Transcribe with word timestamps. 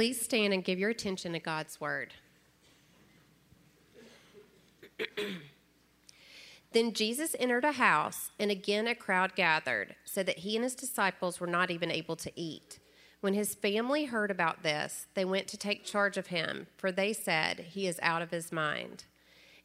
Please 0.00 0.18
stand 0.18 0.54
and 0.54 0.64
give 0.64 0.78
your 0.78 0.88
attention 0.88 1.34
to 1.34 1.38
God's 1.38 1.78
word. 1.78 2.14
then 6.72 6.94
Jesus 6.94 7.36
entered 7.38 7.66
a 7.66 7.72
house, 7.72 8.30
and 8.38 8.50
again 8.50 8.86
a 8.86 8.94
crowd 8.94 9.34
gathered, 9.34 9.96
so 10.06 10.22
that 10.22 10.38
he 10.38 10.56
and 10.56 10.64
his 10.64 10.74
disciples 10.74 11.38
were 11.38 11.46
not 11.46 11.70
even 11.70 11.90
able 11.90 12.16
to 12.16 12.32
eat. 12.34 12.78
When 13.20 13.34
his 13.34 13.54
family 13.54 14.06
heard 14.06 14.30
about 14.30 14.62
this, 14.62 15.06
they 15.12 15.26
went 15.26 15.48
to 15.48 15.58
take 15.58 15.84
charge 15.84 16.16
of 16.16 16.28
him, 16.28 16.68
for 16.78 16.90
they 16.90 17.12
said, 17.12 17.60
He 17.68 17.86
is 17.86 18.00
out 18.00 18.22
of 18.22 18.30
his 18.30 18.50
mind. 18.50 19.04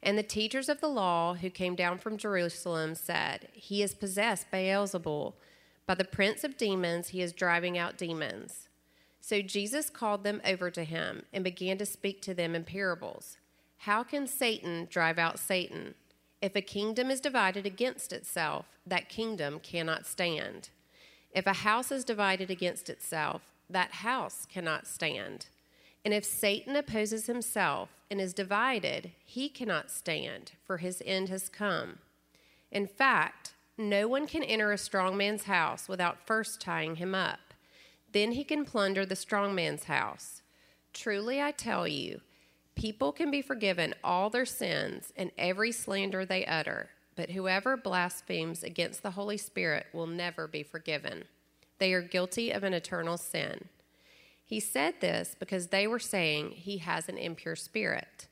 And 0.02 0.18
the 0.18 0.22
teachers 0.22 0.68
of 0.68 0.82
the 0.82 0.86
law 0.88 1.32
who 1.32 1.48
came 1.48 1.74
down 1.74 1.96
from 1.96 2.18
Jerusalem 2.18 2.94
said, 2.94 3.48
He 3.54 3.82
is 3.82 3.94
possessed 3.94 4.50
by 4.50 4.64
Beelzebul. 4.64 5.32
By 5.86 5.94
the 5.94 6.04
prince 6.04 6.44
of 6.44 6.58
demons, 6.58 7.08
he 7.08 7.22
is 7.22 7.32
driving 7.32 7.78
out 7.78 7.96
demons. 7.96 8.65
So 9.26 9.42
Jesus 9.42 9.90
called 9.90 10.22
them 10.22 10.40
over 10.46 10.70
to 10.70 10.84
him 10.84 11.24
and 11.32 11.42
began 11.42 11.78
to 11.78 11.84
speak 11.84 12.22
to 12.22 12.32
them 12.32 12.54
in 12.54 12.62
parables. 12.62 13.38
How 13.78 14.04
can 14.04 14.28
Satan 14.28 14.86
drive 14.88 15.18
out 15.18 15.40
Satan? 15.40 15.94
If 16.40 16.54
a 16.54 16.60
kingdom 16.60 17.10
is 17.10 17.20
divided 17.20 17.66
against 17.66 18.12
itself, 18.12 18.66
that 18.86 19.08
kingdom 19.08 19.58
cannot 19.58 20.06
stand. 20.06 20.68
If 21.32 21.44
a 21.44 21.64
house 21.64 21.90
is 21.90 22.04
divided 22.04 22.52
against 22.52 22.88
itself, 22.88 23.42
that 23.68 23.90
house 23.90 24.46
cannot 24.48 24.86
stand. 24.86 25.46
And 26.04 26.14
if 26.14 26.24
Satan 26.24 26.76
opposes 26.76 27.26
himself 27.26 27.88
and 28.08 28.20
is 28.20 28.32
divided, 28.32 29.10
he 29.24 29.48
cannot 29.48 29.90
stand, 29.90 30.52
for 30.64 30.76
his 30.76 31.02
end 31.04 31.30
has 31.30 31.48
come. 31.48 31.98
In 32.70 32.86
fact, 32.86 33.54
no 33.76 34.06
one 34.06 34.28
can 34.28 34.44
enter 34.44 34.70
a 34.70 34.78
strong 34.78 35.16
man's 35.16 35.46
house 35.46 35.88
without 35.88 36.24
first 36.24 36.60
tying 36.60 36.94
him 36.94 37.12
up. 37.12 37.40
Then 38.12 38.32
he 38.32 38.44
can 38.44 38.64
plunder 38.64 39.04
the 39.04 39.16
strong 39.16 39.54
man's 39.54 39.84
house. 39.84 40.42
Truly, 40.92 41.42
I 41.42 41.50
tell 41.50 41.86
you, 41.86 42.20
people 42.74 43.12
can 43.12 43.30
be 43.30 43.42
forgiven 43.42 43.94
all 44.02 44.30
their 44.30 44.46
sins 44.46 45.12
and 45.16 45.30
every 45.36 45.72
slander 45.72 46.24
they 46.24 46.46
utter, 46.46 46.90
but 47.16 47.30
whoever 47.30 47.76
blasphemes 47.76 48.62
against 48.62 49.02
the 49.02 49.12
Holy 49.12 49.36
Spirit 49.36 49.86
will 49.92 50.06
never 50.06 50.46
be 50.46 50.62
forgiven. 50.62 51.24
They 51.78 51.92
are 51.92 52.02
guilty 52.02 52.50
of 52.50 52.62
an 52.62 52.72
eternal 52.72 53.18
sin. 53.18 53.68
He 54.44 54.60
said 54.60 55.00
this 55.00 55.34
because 55.38 55.68
they 55.68 55.86
were 55.86 55.98
saying 55.98 56.52
he 56.52 56.78
has 56.78 57.08
an 57.08 57.18
impure 57.18 57.56
spirit. 57.56 58.28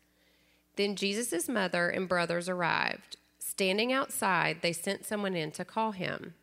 Then 0.76 0.96
Jesus' 0.96 1.48
mother 1.48 1.88
and 1.88 2.08
brothers 2.08 2.48
arrived. 2.48 3.16
Standing 3.38 3.92
outside, 3.92 4.58
they 4.62 4.72
sent 4.72 5.04
someone 5.04 5.34
in 5.36 5.50
to 5.52 5.64
call 5.64 5.92
him. 5.92 6.34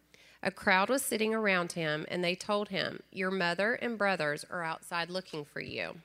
A 0.43 0.51
crowd 0.51 0.89
was 0.89 1.03
sitting 1.03 1.35
around 1.35 1.73
him, 1.73 2.05
and 2.07 2.23
they 2.23 2.35
told 2.35 2.69
him, 2.69 3.01
Your 3.11 3.29
mother 3.29 3.73
and 3.75 3.97
brothers 3.97 4.43
are 4.49 4.63
outside 4.63 5.09
looking 5.09 5.45
for 5.45 5.61
you. 5.61 5.97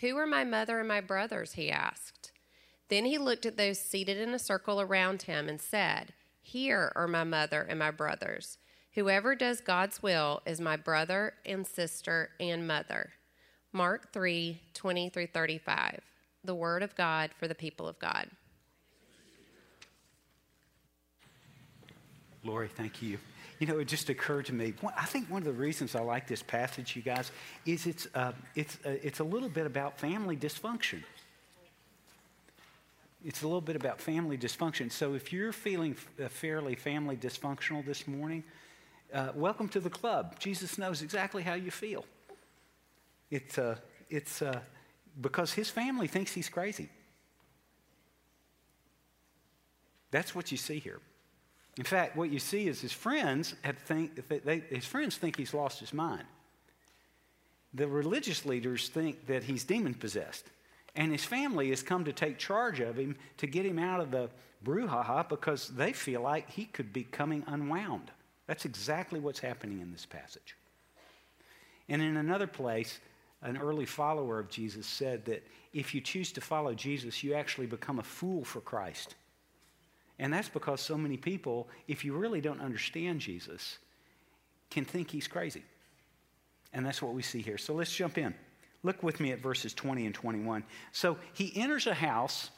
Who 0.00 0.16
are 0.16 0.26
my 0.26 0.44
mother 0.44 0.78
and 0.80 0.88
my 0.88 1.00
brothers? 1.00 1.52
he 1.52 1.70
asked. 1.70 2.32
Then 2.88 3.04
he 3.04 3.18
looked 3.18 3.46
at 3.46 3.56
those 3.56 3.78
seated 3.78 4.18
in 4.18 4.34
a 4.34 4.38
circle 4.38 4.80
around 4.80 5.22
him 5.22 5.48
and 5.48 5.60
said, 5.60 6.14
Here 6.40 6.92
are 6.96 7.06
my 7.06 7.24
mother 7.24 7.62
and 7.62 7.78
my 7.78 7.90
brothers. 7.90 8.58
Whoever 8.94 9.36
does 9.36 9.60
God's 9.60 10.02
will 10.02 10.42
is 10.46 10.60
my 10.60 10.76
brother 10.76 11.34
and 11.46 11.66
sister 11.66 12.30
and 12.40 12.66
mother. 12.66 13.10
Mark 13.72 14.12
3 14.12 14.60
20 14.74 15.10
through 15.10 15.26
35. 15.28 16.00
The 16.42 16.54
word 16.54 16.82
of 16.82 16.96
God 16.96 17.30
for 17.38 17.46
the 17.46 17.54
people 17.54 17.86
of 17.86 17.98
God. 17.98 18.28
Lori, 22.44 22.68
thank 22.68 23.02
you. 23.02 23.18
You 23.58 23.66
know, 23.66 23.78
it 23.78 23.88
just 23.88 24.08
occurred 24.08 24.46
to 24.46 24.54
me. 24.54 24.74
I 24.96 25.04
think 25.04 25.28
one 25.28 25.42
of 25.42 25.46
the 25.46 25.52
reasons 25.52 25.96
I 25.96 26.00
like 26.00 26.28
this 26.28 26.42
passage, 26.42 26.94
you 26.94 27.02
guys, 27.02 27.32
is 27.66 27.86
it's 27.86 28.06
uh, 28.14 28.32
it's 28.54 28.78
uh, 28.84 28.96
it's 29.02 29.18
a 29.18 29.24
little 29.24 29.48
bit 29.48 29.66
about 29.66 29.98
family 29.98 30.36
dysfunction. 30.36 31.02
It's 33.24 33.42
a 33.42 33.46
little 33.46 33.60
bit 33.60 33.74
about 33.74 34.00
family 34.00 34.38
dysfunction. 34.38 34.92
So 34.92 35.14
if 35.14 35.32
you're 35.32 35.52
feeling 35.52 35.96
uh, 36.22 36.28
fairly 36.28 36.76
family 36.76 37.16
dysfunctional 37.16 37.84
this 37.84 38.06
morning, 38.06 38.44
uh, 39.12 39.30
welcome 39.34 39.68
to 39.70 39.80
the 39.80 39.90
club. 39.90 40.38
Jesus 40.38 40.78
knows 40.78 41.02
exactly 41.02 41.42
how 41.42 41.54
you 41.54 41.72
feel. 41.72 42.04
It's, 43.30 43.58
uh, 43.58 43.76
it's 44.08 44.40
uh, 44.40 44.60
because 45.20 45.52
his 45.52 45.68
family 45.68 46.06
thinks 46.06 46.32
he's 46.32 46.48
crazy. 46.48 46.88
That's 50.10 50.34
what 50.34 50.52
you 50.52 50.56
see 50.56 50.78
here. 50.78 51.00
In 51.78 51.84
fact, 51.84 52.16
what 52.16 52.30
you 52.30 52.40
see 52.40 52.66
is 52.66 52.80
his 52.80 52.92
friends 52.92 53.54
have 53.62 53.78
think 53.78 54.28
they, 54.44 54.58
his 54.68 54.84
friends 54.84 55.16
think 55.16 55.36
he's 55.36 55.54
lost 55.54 55.78
his 55.78 55.94
mind. 55.94 56.24
The 57.72 57.86
religious 57.86 58.44
leaders 58.44 58.88
think 58.88 59.28
that 59.28 59.44
he's 59.44 59.62
demon 59.62 59.94
possessed, 59.94 60.44
and 60.96 61.12
his 61.12 61.24
family 61.24 61.70
has 61.70 61.82
come 61.82 62.04
to 62.04 62.12
take 62.12 62.36
charge 62.36 62.80
of 62.80 62.98
him 62.98 63.16
to 63.36 63.46
get 63.46 63.64
him 63.64 63.78
out 63.78 64.00
of 64.00 64.10
the 64.10 64.28
brouhaha 64.64 65.28
because 65.28 65.68
they 65.68 65.92
feel 65.92 66.20
like 66.20 66.50
he 66.50 66.64
could 66.64 66.92
be 66.92 67.04
coming 67.04 67.44
unwound. 67.46 68.10
That's 68.48 68.64
exactly 68.64 69.20
what's 69.20 69.38
happening 69.38 69.80
in 69.80 69.92
this 69.92 70.04
passage. 70.04 70.56
And 71.88 72.02
in 72.02 72.16
another 72.16 72.48
place, 72.48 72.98
an 73.42 73.56
early 73.56 73.86
follower 73.86 74.40
of 74.40 74.50
Jesus 74.50 74.84
said 74.84 75.24
that 75.26 75.46
if 75.72 75.94
you 75.94 76.00
choose 76.00 76.32
to 76.32 76.40
follow 76.40 76.74
Jesus, 76.74 77.22
you 77.22 77.34
actually 77.34 77.66
become 77.66 78.00
a 78.00 78.02
fool 78.02 78.44
for 78.44 78.60
Christ. 78.60 79.14
And 80.18 80.32
that's 80.32 80.48
because 80.48 80.80
so 80.80 80.96
many 80.96 81.16
people, 81.16 81.68
if 81.86 82.04
you 82.04 82.14
really 82.14 82.40
don't 82.40 82.60
understand 82.60 83.20
Jesus, 83.20 83.78
can 84.70 84.84
think 84.84 85.10
he's 85.10 85.28
crazy. 85.28 85.62
And 86.72 86.84
that's 86.84 87.00
what 87.00 87.14
we 87.14 87.22
see 87.22 87.40
here. 87.40 87.58
So 87.58 87.74
let's 87.74 87.94
jump 87.94 88.18
in. 88.18 88.34
Look 88.82 89.02
with 89.02 89.20
me 89.20 89.32
at 89.32 89.40
verses 89.40 89.74
20 89.74 90.06
and 90.06 90.14
21. 90.14 90.64
So 90.92 91.16
he 91.32 91.52
enters 91.56 91.86
a 91.86 91.94
house 91.94 92.50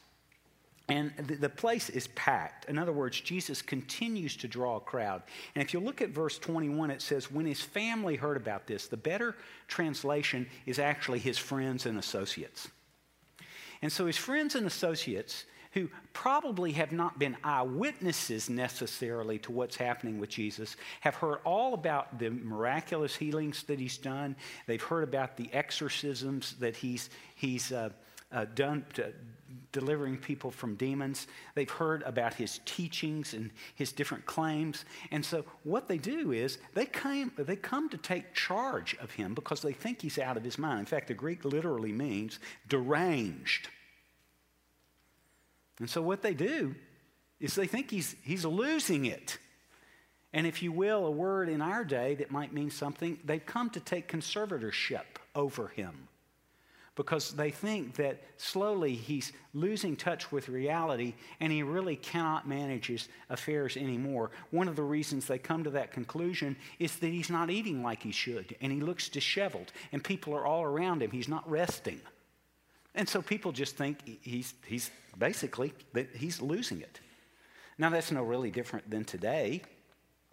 and 0.90 1.12
the, 1.16 1.48
place 1.48 1.88
is 1.88 2.08
packed. 2.08 2.64
In 2.64 2.76
other 2.76 2.92
words, 2.92 3.20
Jesus 3.20 3.62
continues 3.62 4.36
to 4.38 4.48
draw 4.48 4.76
a 4.76 4.80
crowd. 4.80 5.22
And 5.54 5.62
if 5.62 5.72
you 5.72 5.78
look 5.78 6.02
at 6.02 6.10
verse 6.10 6.36
21, 6.36 6.90
it 6.90 7.00
says, 7.00 7.30
When 7.30 7.46
his 7.46 7.60
family 7.60 8.16
heard 8.16 8.36
about 8.36 8.66
this, 8.66 8.88
the 8.88 8.96
better 8.96 9.36
translation 9.68 10.48
is 10.66 10.80
actually 10.80 11.20
his 11.20 11.38
friends 11.38 11.86
and 11.86 11.96
associates. 11.96 12.68
And 13.82 13.92
so 13.92 14.06
his 14.06 14.16
friends 14.16 14.56
and 14.56 14.66
associates, 14.66 15.44
who 15.72 15.88
probably 16.12 16.72
have 16.72 16.92
not 16.92 17.18
been 17.18 17.36
eyewitnesses 17.44 18.50
necessarily 18.50 19.38
to 19.38 19.52
what's 19.52 19.76
happening 19.76 20.18
with 20.18 20.30
Jesus, 20.30 20.76
have 21.00 21.14
heard 21.14 21.38
all 21.44 21.74
about 21.74 22.18
the 22.18 22.30
miraculous 22.30 23.14
healings 23.14 23.62
that 23.64 23.78
he's 23.78 23.98
done. 23.98 24.34
They've 24.66 24.82
heard 24.82 25.04
about 25.04 25.36
the 25.36 25.48
exorcisms 25.52 26.54
that 26.58 26.76
he's, 26.76 27.10
he's 27.36 27.70
uh, 27.70 27.90
uh, 28.32 28.46
done, 28.54 28.84
to, 28.94 29.12
delivering 29.72 30.16
people 30.16 30.50
from 30.50 30.74
demons. 30.74 31.28
They've 31.54 31.70
heard 31.70 32.02
about 32.02 32.34
his 32.34 32.60
teachings 32.64 33.34
and 33.34 33.50
his 33.76 33.92
different 33.92 34.26
claims. 34.26 34.84
And 35.12 35.24
so 35.24 35.44
what 35.62 35.86
they 35.86 35.98
do 35.98 36.32
is 36.32 36.58
they, 36.74 36.86
came, 36.86 37.30
they 37.36 37.56
come 37.56 37.88
to 37.90 37.96
take 37.96 38.34
charge 38.34 38.96
of 39.00 39.12
him 39.12 39.34
because 39.34 39.62
they 39.62 39.72
think 39.72 40.02
he's 40.02 40.18
out 40.18 40.36
of 40.36 40.42
his 40.42 40.58
mind. 40.58 40.80
In 40.80 40.86
fact, 40.86 41.08
the 41.08 41.14
Greek 41.14 41.44
literally 41.44 41.92
means 41.92 42.40
deranged. 42.68 43.68
And 45.80 45.90
so 45.90 46.00
what 46.02 46.22
they 46.22 46.34
do 46.34 46.74
is 47.40 47.54
they 47.54 47.66
think 47.66 47.90
he's, 47.90 48.14
he's 48.22 48.44
losing 48.44 49.06
it. 49.06 49.38
And 50.32 50.46
if 50.46 50.62
you 50.62 50.70
will, 50.70 51.06
a 51.06 51.10
word 51.10 51.48
in 51.48 51.60
our 51.60 51.84
day 51.84 52.14
that 52.16 52.30
might 52.30 52.52
mean 52.52 52.70
something, 52.70 53.18
they've 53.24 53.44
come 53.44 53.70
to 53.70 53.80
take 53.80 54.06
conservatorship 54.06 55.04
over 55.34 55.68
him 55.68 56.08
because 56.94 57.32
they 57.32 57.50
think 57.50 57.96
that 57.96 58.22
slowly 58.36 58.94
he's 58.94 59.32
losing 59.54 59.96
touch 59.96 60.30
with 60.30 60.50
reality 60.50 61.14
and 61.40 61.50
he 61.50 61.62
really 61.62 61.96
cannot 61.96 62.46
manage 62.46 62.88
his 62.88 63.08
affairs 63.30 63.76
anymore. 63.76 64.30
One 64.50 64.68
of 64.68 64.76
the 64.76 64.82
reasons 64.82 65.26
they 65.26 65.38
come 65.38 65.64
to 65.64 65.70
that 65.70 65.92
conclusion 65.92 66.56
is 66.78 66.96
that 66.98 67.08
he's 67.08 67.30
not 67.30 67.48
eating 67.48 67.82
like 67.82 68.02
he 68.02 68.12
should 68.12 68.54
and 68.60 68.70
he 68.70 68.80
looks 68.80 69.08
disheveled 69.08 69.72
and 69.92 70.04
people 70.04 70.34
are 70.34 70.44
all 70.44 70.62
around 70.62 71.02
him. 71.02 71.10
He's 71.10 71.28
not 71.28 71.48
resting. 71.50 72.00
And 72.94 73.08
so 73.08 73.22
people 73.22 73.52
just 73.52 73.76
think 73.76 74.20
he's, 74.22 74.54
he's 74.66 74.90
basically 75.16 75.72
that 75.92 76.14
he's 76.14 76.40
losing 76.40 76.80
it. 76.80 77.00
Now 77.78 77.90
that's 77.90 78.10
no 78.10 78.22
really 78.22 78.50
different 78.50 78.90
than 78.90 79.04
today. 79.04 79.62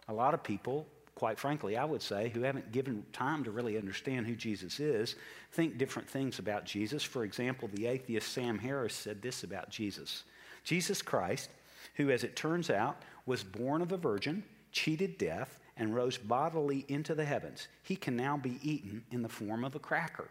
A 0.08 0.12
lot 0.12 0.34
of 0.34 0.42
people 0.42 0.86
quite 1.18 1.36
frankly, 1.36 1.76
I 1.76 1.84
would 1.84 2.00
say, 2.00 2.28
who 2.28 2.42
haven't 2.42 2.70
given 2.70 3.04
time 3.12 3.42
to 3.42 3.50
really 3.50 3.76
understand 3.76 4.24
who 4.24 4.36
Jesus 4.36 4.78
is, 4.78 5.16
think 5.50 5.76
different 5.76 6.08
things 6.08 6.38
about 6.38 6.64
Jesus. 6.64 7.02
For 7.02 7.24
example, 7.24 7.68
the 7.74 7.88
atheist 7.88 8.32
Sam 8.32 8.56
Harris 8.56 8.94
said 8.94 9.20
this 9.20 9.42
about 9.42 9.68
Jesus 9.68 10.22
Jesus 10.62 11.02
Christ, 11.02 11.50
who, 11.94 12.10
as 12.10 12.22
it 12.22 12.36
turns 12.36 12.70
out, 12.70 13.02
was 13.26 13.42
born 13.42 13.82
of 13.82 13.90
a 13.90 13.96
virgin, 13.96 14.44
cheated 14.70 15.18
death, 15.18 15.58
and 15.76 15.92
rose 15.92 16.16
bodily 16.16 16.84
into 16.88 17.16
the 17.16 17.24
heavens, 17.24 17.66
he 17.82 17.96
can 17.96 18.16
now 18.16 18.36
be 18.36 18.60
eaten 18.62 19.02
in 19.10 19.22
the 19.22 19.28
form 19.28 19.64
of 19.64 19.74
a 19.74 19.80
cracker. 19.80 20.28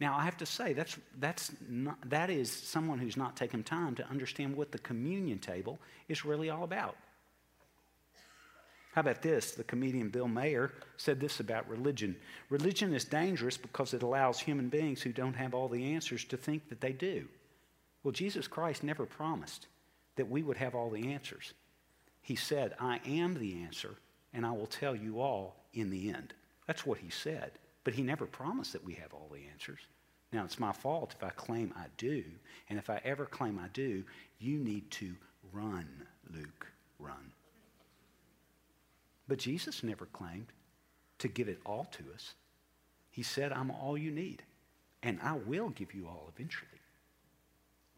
Now, 0.00 0.16
I 0.16 0.24
have 0.24 0.36
to 0.38 0.46
say, 0.46 0.74
that's, 0.74 0.96
that's 1.18 1.50
not, 1.68 1.98
that 2.08 2.30
is 2.30 2.52
someone 2.52 2.98
who's 2.98 3.16
not 3.16 3.36
taken 3.36 3.64
time 3.64 3.96
to 3.96 4.08
understand 4.08 4.54
what 4.54 4.70
the 4.70 4.78
communion 4.78 5.38
table 5.38 5.80
is 6.08 6.24
really 6.24 6.50
all 6.50 6.62
about. 6.62 6.96
How 8.94 9.00
about 9.00 9.22
this? 9.22 9.52
The 9.52 9.64
comedian 9.64 10.08
Bill 10.08 10.28
Maher 10.28 10.72
said 10.96 11.20
this 11.20 11.40
about 11.40 11.68
religion 11.68 12.16
Religion 12.48 12.94
is 12.94 13.04
dangerous 13.04 13.56
because 13.56 13.94
it 13.94 14.02
allows 14.02 14.40
human 14.40 14.68
beings 14.68 15.02
who 15.02 15.12
don't 15.12 15.34
have 15.34 15.54
all 15.54 15.68
the 15.68 15.94
answers 15.94 16.24
to 16.26 16.36
think 16.36 16.68
that 16.68 16.80
they 16.80 16.92
do. 16.92 17.26
Well, 18.02 18.12
Jesus 18.12 18.48
Christ 18.48 18.82
never 18.82 19.04
promised 19.04 19.66
that 20.16 20.30
we 20.30 20.42
would 20.42 20.56
have 20.56 20.74
all 20.74 20.90
the 20.90 21.12
answers. 21.12 21.52
He 22.22 22.36
said, 22.36 22.74
I 22.80 23.00
am 23.06 23.38
the 23.38 23.62
answer, 23.62 23.94
and 24.32 24.44
I 24.44 24.52
will 24.52 24.66
tell 24.66 24.94
you 24.94 25.20
all 25.20 25.56
in 25.72 25.90
the 25.90 26.10
end. 26.10 26.34
That's 26.66 26.86
what 26.86 26.98
he 26.98 27.10
said. 27.10 27.52
But 27.88 27.94
he 27.94 28.02
never 28.02 28.26
promised 28.26 28.74
that 28.74 28.84
we 28.84 28.92
have 28.96 29.14
all 29.14 29.30
the 29.32 29.48
answers. 29.50 29.80
Now, 30.30 30.44
it's 30.44 30.58
my 30.58 30.72
fault 30.72 31.14
if 31.16 31.24
I 31.24 31.30
claim 31.30 31.72
I 31.74 31.86
do. 31.96 32.22
And 32.68 32.78
if 32.78 32.90
I 32.90 33.00
ever 33.02 33.24
claim 33.24 33.58
I 33.58 33.68
do, 33.68 34.04
you 34.38 34.58
need 34.58 34.90
to 34.90 35.14
run, 35.54 35.88
Luke, 36.30 36.66
run. 36.98 37.32
But 39.26 39.38
Jesus 39.38 39.82
never 39.82 40.04
claimed 40.04 40.48
to 41.20 41.28
give 41.28 41.48
it 41.48 41.62
all 41.64 41.88
to 41.92 42.04
us. 42.12 42.34
He 43.08 43.22
said, 43.22 43.54
I'm 43.54 43.70
all 43.70 43.96
you 43.96 44.10
need, 44.10 44.42
and 45.02 45.18
I 45.22 45.36
will 45.46 45.70
give 45.70 45.94
you 45.94 46.08
all 46.08 46.30
eventually. 46.36 46.68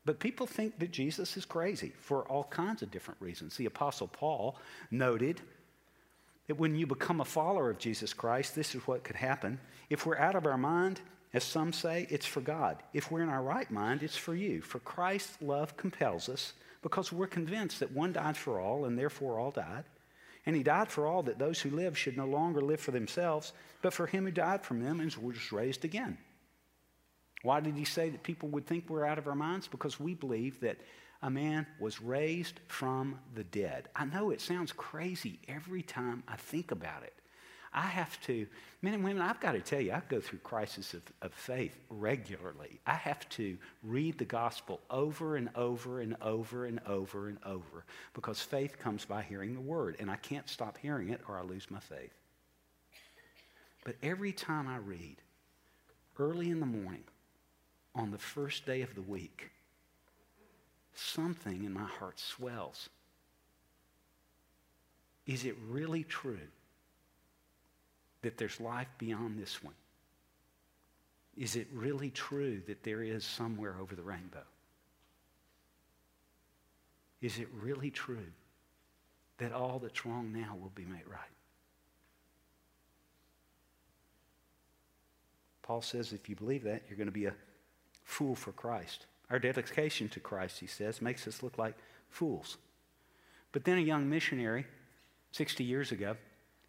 But 0.05 0.21
people 0.21 0.47
think 0.47 0.79
that 0.79 0.93
Jesus 0.93 1.37
is 1.37 1.45
crazy 1.45 1.95
for 1.99 2.23
all 2.29 2.45
kinds 2.45 2.83
of 2.83 2.93
different 2.93 3.21
reasons. 3.21 3.57
The 3.57 3.67
Apostle 3.67 4.07
Paul 4.07 4.57
noted 4.93 5.41
that 6.51 6.59
when 6.59 6.75
you 6.75 6.85
become 6.85 7.21
a 7.21 7.25
follower 7.25 7.71
of 7.71 7.79
Jesus 7.79 8.13
Christ, 8.13 8.57
this 8.57 8.75
is 8.75 8.85
what 8.85 9.05
could 9.05 9.15
happen. 9.15 9.61
If 9.89 10.05
we're 10.05 10.19
out 10.19 10.35
of 10.35 10.47
our 10.47 10.59
mind, 10.59 11.01
as 11.33 11.45
some 11.45 11.73
say, 11.73 12.09
it's 12.11 12.27
for 12.27 12.41
God. 12.41 12.83
If 12.93 13.09
we're 13.09 13.23
in 13.23 13.29
our 13.29 13.41
right 13.41 13.71
mind, 13.71 14.03
it's 14.03 14.17
for 14.17 14.35
you. 14.35 14.61
For 14.61 14.81
Christ's 14.81 15.41
love 15.41 15.77
compels 15.77 16.29
us 16.29 16.55
because 16.83 17.13
we're 17.13 17.29
convinced 17.29 17.79
that 17.79 17.93
one 17.93 18.13
died 18.13 18.37
for 18.37 18.59
all 18.59 18.87
and 18.87 18.99
therefore 18.99 19.39
all 19.39 19.53
died. 19.53 19.85
And 20.45 20.57
he 20.57 20.65
died 20.65 20.91
for 20.91 21.07
all 21.07 21.23
that 21.23 21.39
those 21.39 21.61
who 21.61 21.71
live 21.71 21.97
should 21.97 22.17
no 22.17 22.27
longer 22.27 22.61
live 22.61 22.81
for 22.81 22.91
themselves, 22.91 23.53
but 23.81 23.95
for 23.95 24.09
him 24.09 24.25
who 24.25 24.33
died 24.33 24.65
for 24.65 24.75
them 24.75 24.99
and 24.99 25.15
was 25.23 25.53
raised 25.53 25.85
again. 25.85 26.19
Why 27.43 27.61
did 27.61 27.77
he 27.77 27.85
say 27.85 28.11
that 28.11 28.25
people 28.25 28.49
would 28.49 28.67
think 28.67 28.91
we're 28.91 29.07
out 29.07 29.19
of 29.19 29.29
our 29.29 29.37
minds? 29.37 29.69
Because 29.69 30.01
we 30.01 30.15
believe 30.15 30.59
that 30.63 30.79
a 31.23 31.31
man 31.31 31.67
was 31.79 32.01
raised 32.01 32.61
from 32.69 33.19
the 33.35 33.45
dead. 33.45 33.89
I 33.95 34.07
know 34.07 34.31
it 34.31 34.41
sounds 34.41 34.73
crazy 34.73 35.39
every 35.49 35.83
time 35.83 36.23
I 36.27 36.37
think 36.37 36.71
about 36.71 37.03
it. 37.03 37.15
I 37.73 37.83
have 37.83 38.21
to, 38.23 38.47
men 38.83 38.95
and 38.95 39.05
women, 39.05 39.23
I've 39.23 39.39
got 39.39 39.53
to 39.53 39.61
tell 39.61 39.81
you, 39.81 39.93
I 39.93 40.03
go 40.09 40.21
through 40.21 40.41
crisis 40.41 40.93
of, 40.93 41.03
of 41.23 41.33
faith 41.33 41.79
regularly. 41.89 42.81
I 42.85 42.95
have 42.95 43.29
to 43.31 43.57
read 43.85 44.19
the 44.19 44.25
gospel 44.25 44.81
over 44.91 45.37
and 45.37 45.51
over 45.55 46.01
and 46.01 46.17
over 46.21 46.65
and 46.65 46.81
over 46.87 47.29
and 47.29 47.39
over 47.47 47.85
because 48.13 48.41
faith 48.41 48.79
comes 48.81 49.05
by 49.05 49.23
hearing 49.23 49.55
the 49.55 49.61
word, 49.61 49.97
and 50.01 50.11
I 50.11 50.17
can't 50.17 50.49
stop 50.49 50.79
hearing 50.79 51.11
it 51.11 51.21
or 51.29 51.39
I 51.39 51.43
lose 51.43 51.71
my 51.71 51.79
faith. 51.79 52.13
But 53.85 53.95
every 54.03 54.33
time 54.33 54.67
I 54.67 54.79
read, 54.79 55.17
early 56.19 56.51
in 56.51 56.59
the 56.61 56.67
morning, 56.67 57.05
on 57.95 58.11
the 58.11 58.19
first 58.19 58.67
day 58.67 58.83
of 58.83 58.95
the 58.95 59.03
week, 59.03 59.51
something 61.01 61.65
in 61.65 61.73
my 61.73 61.85
heart 61.85 62.19
swells. 62.19 62.89
Is 65.27 65.45
it 65.45 65.57
really 65.69 66.05
true 66.05 66.39
that 68.23 68.37
there's 68.37 68.61
life 68.61 68.89
beyond 68.99 69.39
this 69.39 69.63
one? 69.63 69.75
Is 71.37 71.57
it 71.57 71.69
really 71.73 72.11
true 72.11 72.61
that 72.67 72.83
there 72.83 73.03
is 73.03 73.25
somewhere 73.25 73.77
over 73.81 73.95
the 73.95 74.03
rainbow? 74.03 74.43
Is 77.23 77.39
it 77.39 77.49
really 77.63 77.91
true 77.91 78.27
that 79.39 79.53
all 79.53 79.79
that's 79.79 80.05
wrong 80.05 80.33
now 80.33 80.57
will 80.61 80.73
be 80.75 80.85
made 80.85 81.07
right? 81.07 81.21
Paul 85.63 85.83
says 85.83 86.13
if 86.13 86.29
you 86.29 86.37
believe 86.37 86.65
that, 86.65 86.83
you're 86.89 86.97
going 86.97 87.07
to 87.07 87.13
be 87.13 87.27
a 87.27 87.35
fool 88.05 88.35
for 88.35 88.53
Christ. 88.53 89.07
Our 89.31 89.39
dedication 89.39 90.09
to 90.11 90.21
Christ, 90.21 90.59
he 90.59 90.67
says, 90.67 91.01
makes 91.01 91.27
us 91.29 91.43
look 91.43 91.57
like 91.57 91.77
fools. 92.09 92.57
But 93.53 93.65
then 93.65 93.79
a 93.79 93.83
young 93.83 94.09
missionary, 94.09 94.67
60 95.33 95.65
years 95.65 95.93
ago, 95.93 96.17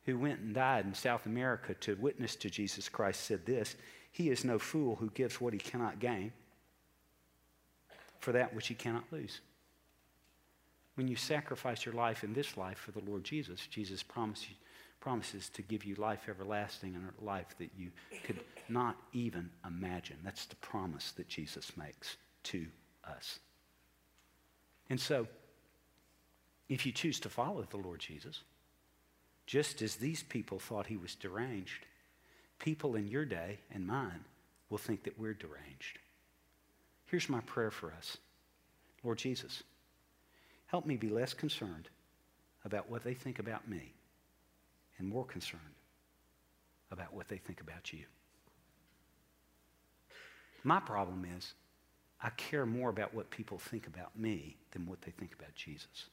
who 0.06 0.18
went 0.18 0.40
and 0.40 0.54
died 0.54 0.86
in 0.86 0.94
South 0.94 1.26
America 1.26 1.74
to 1.76 1.96
witness 1.96 2.36
to 2.38 2.50
Jesus 2.50 2.90
Christ 2.90 3.24
said 3.24 3.46
this 3.46 3.76
He 4.12 4.30
is 4.30 4.44
no 4.44 4.58
fool 4.60 4.96
who 4.96 5.10
gives 5.12 5.40
what 5.40 5.54
he 5.54 5.60
cannot 5.60 6.00
gain 6.00 6.32
for 8.20 8.32
that 8.32 8.54
which 8.54 8.68
he 8.68 8.76
cannot 8.76 9.04
lose. 9.12 9.42
When 10.96 11.08
you 11.08 11.16
sacrifice 11.16 11.86
your 11.86 11.96
life 11.96 12.24
in 12.24 12.34
this 12.34 12.58
life 12.58 12.78
for 12.78 12.92
the 12.92 13.04
Lord 13.08 13.24
Jesus, 13.24 13.66
Jesus 13.68 14.04
promises, 14.04 14.50
promises 15.00 15.50
to 15.50 15.64
give 15.64 15.84
you 15.84 15.96
life 15.96 16.28
everlasting 16.30 16.96
and 16.96 17.06
a 17.06 17.24
life 17.24 17.56
that 17.58 17.72
you 17.76 17.90
could 18.24 18.40
not 18.70 18.98
even 19.14 19.50
imagine. 19.66 20.18
That's 20.24 20.46
the 20.46 20.56
promise 20.58 21.12
that 21.14 21.28
Jesus 21.28 21.76
makes 21.78 22.18
to 22.44 22.68
us. 23.06 23.40
And 24.90 25.00
so, 25.00 25.28
if 26.70 26.86
you 26.86 26.92
choose 26.92 27.20
to 27.22 27.30
follow 27.30 27.66
the 27.70 27.78
Lord 27.78 28.00
Jesus, 28.00 28.42
just 29.46 29.82
as 29.82 29.96
these 29.96 30.24
people 30.24 30.60
thought 30.60 30.88
he 30.88 30.98
was 30.98 31.16
deranged, 31.16 31.86
people 32.60 32.96
in 32.96 33.08
your 33.08 33.26
day 33.26 33.60
and 33.74 33.86
mine 33.86 34.24
will 34.70 34.78
think 34.78 35.04
that 35.04 35.20
we're 35.20 35.34
deranged. 35.34 36.00
Here's 37.06 37.30
my 37.30 37.42
prayer 37.42 37.72
for 37.72 37.92
us 37.92 38.18
Lord 39.04 39.18
Jesus, 39.18 39.64
help 40.68 40.86
me 40.86 40.96
be 40.96 41.10
less 41.10 41.34
concerned 41.34 41.90
about 42.64 42.90
what 42.90 43.04
they 43.04 43.14
think 43.14 43.40
about 43.40 43.68
me 43.68 43.94
and 44.98 45.08
more 45.08 45.26
concerned 45.26 45.62
about 46.92 47.14
what 47.14 47.28
they 47.28 47.38
think 47.38 47.62
about 47.62 47.92
you. 47.92 48.04
My 50.64 50.80
problem 50.80 51.26
is, 51.38 51.54
I 52.24 52.30
care 52.32 52.66
more 52.66 52.90
about 52.90 53.14
what 53.14 53.30
people 53.32 53.58
think 53.58 53.88
about 53.88 54.18
me 54.18 54.58
than 54.72 54.86
what 54.86 55.02
they 55.02 55.12
think 55.12 55.34
about 55.34 55.56
Jesus. 55.56 56.06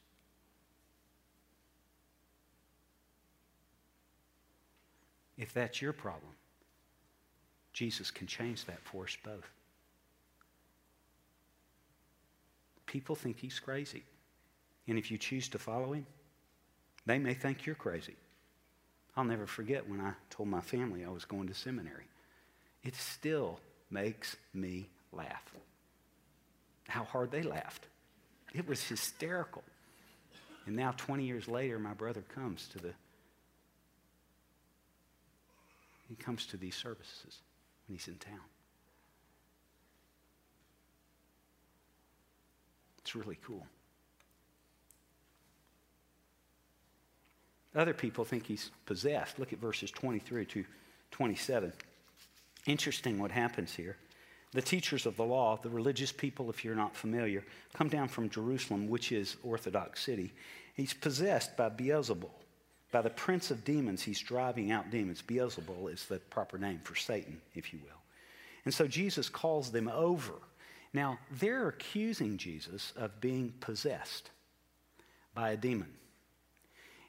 If 5.37 5.53
that's 5.53 5.81
your 5.81 5.93
problem, 5.93 6.33
Jesus 7.73 8.11
can 8.11 8.27
change 8.27 8.65
that 8.65 8.81
for 8.83 9.05
us 9.05 9.17
both. 9.23 9.49
People 12.87 13.15
think 13.15 13.39
he's 13.39 13.61
crazy. 13.61 14.03
And 14.89 14.99
if 14.99 15.11
you 15.11 15.19
choose 15.19 15.49
to 15.51 15.59
follow 15.59 15.93
him, 15.93 16.07
they 17.05 17.19
may 17.19 17.35
think 17.35 17.67
you're 17.67 17.75
crazy. 17.75 18.17
I'll 19.17 19.25
never 19.25 19.47
forget 19.47 19.89
when 19.89 20.01
I 20.01 20.13
told 20.31 20.49
my 20.49 20.61
family 20.61 21.05
I 21.05 21.11
was 21.11 21.25
going 21.25 21.49
to 21.49 21.55
seminary. 21.55 22.05
It 22.83 22.95
still 22.97 23.61
makes 23.91 24.37
me 24.55 24.89
laugh. 25.13 25.55
How 26.89 27.05
hard 27.05 27.31
they 27.31 27.43
laughed. 27.43 27.87
It 28.55 28.67
was 28.67 28.83
hysterical. 28.83 29.63
And 30.67 30.75
now, 30.75 30.93
20 30.97 31.25
years 31.25 31.49
later, 31.49 31.79
my 31.79 31.95
brother 31.95 32.23
comes 32.35 32.67
to 32.69 32.79
the 32.79 32.93
he 36.09 36.15
comes 36.15 36.47
to 36.47 36.57
these 36.57 36.75
services 36.75 37.39
when 37.87 37.99
he's 37.99 38.09
in 38.09 38.15
town. 38.15 38.41
It's 43.01 43.15
really 43.15 43.39
cool. 43.45 43.67
Other 47.75 47.93
people 47.93 48.25
think 48.25 48.47
he's 48.47 48.71
possessed. 48.87 49.39
Look 49.39 49.53
at 49.53 49.59
verses 49.59 49.91
23 49.91 50.47
to 50.47 50.65
27. 51.11 51.73
Interesting 52.67 53.19
what 53.19 53.31
happens 53.31 53.75
here. 53.75 53.97
The 54.53 54.63
teachers 54.63 55.05
of 55.05 55.17
the 55.17 55.25
law, 55.25 55.59
the 55.63 55.69
religious 55.69 56.11
people, 56.11 56.49
if 56.49 56.65
you're 56.65 56.75
not 56.75 56.97
familiar, 56.97 57.45
come 57.75 57.89
down 57.89 58.09
from 58.09 58.31
Jerusalem, 58.31 58.89
which 58.89 59.13
is 59.13 59.37
Orthodox 59.43 60.03
city. 60.03 60.33
He's 60.75 60.95
possessed 60.95 61.57
by 61.57 61.69
Beelzebul, 61.69 62.31
by 62.91 63.03
the 63.03 63.11
prince 63.11 63.51
of 63.51 63.65
demons. 63.65 64.03
He's 64.03 64.21
driving 64.21 64.71
out 64.71 64.91
demons. 64.91 65.23
Beelzebul 65.23 65.93
is 65.93 66.07
the 66.07 66.19
proper 66.19 66.57
name 66.57 66.81
for 66.83 66.97
Satan, 66.97 67.41
if 67.55 67.73
you 67.73 67.79
will. 67.81 68.01
And 68.65 68.73
so 68.73 68.87
Jesus 68.87 69.29
calls 69.29 69.71
them 69.71 69.89
over. 69.89 70.35
Now, 70.95 71.19
they're 71.31 71.69
accusing 71.69 72.39
Jesus 72.39 72.93
of 72.97 73.21
being 73.21 73.53
possessed 73.61 74.31
by 75.35 75.51
a 75.51 75.57
demon. 75.57 75.93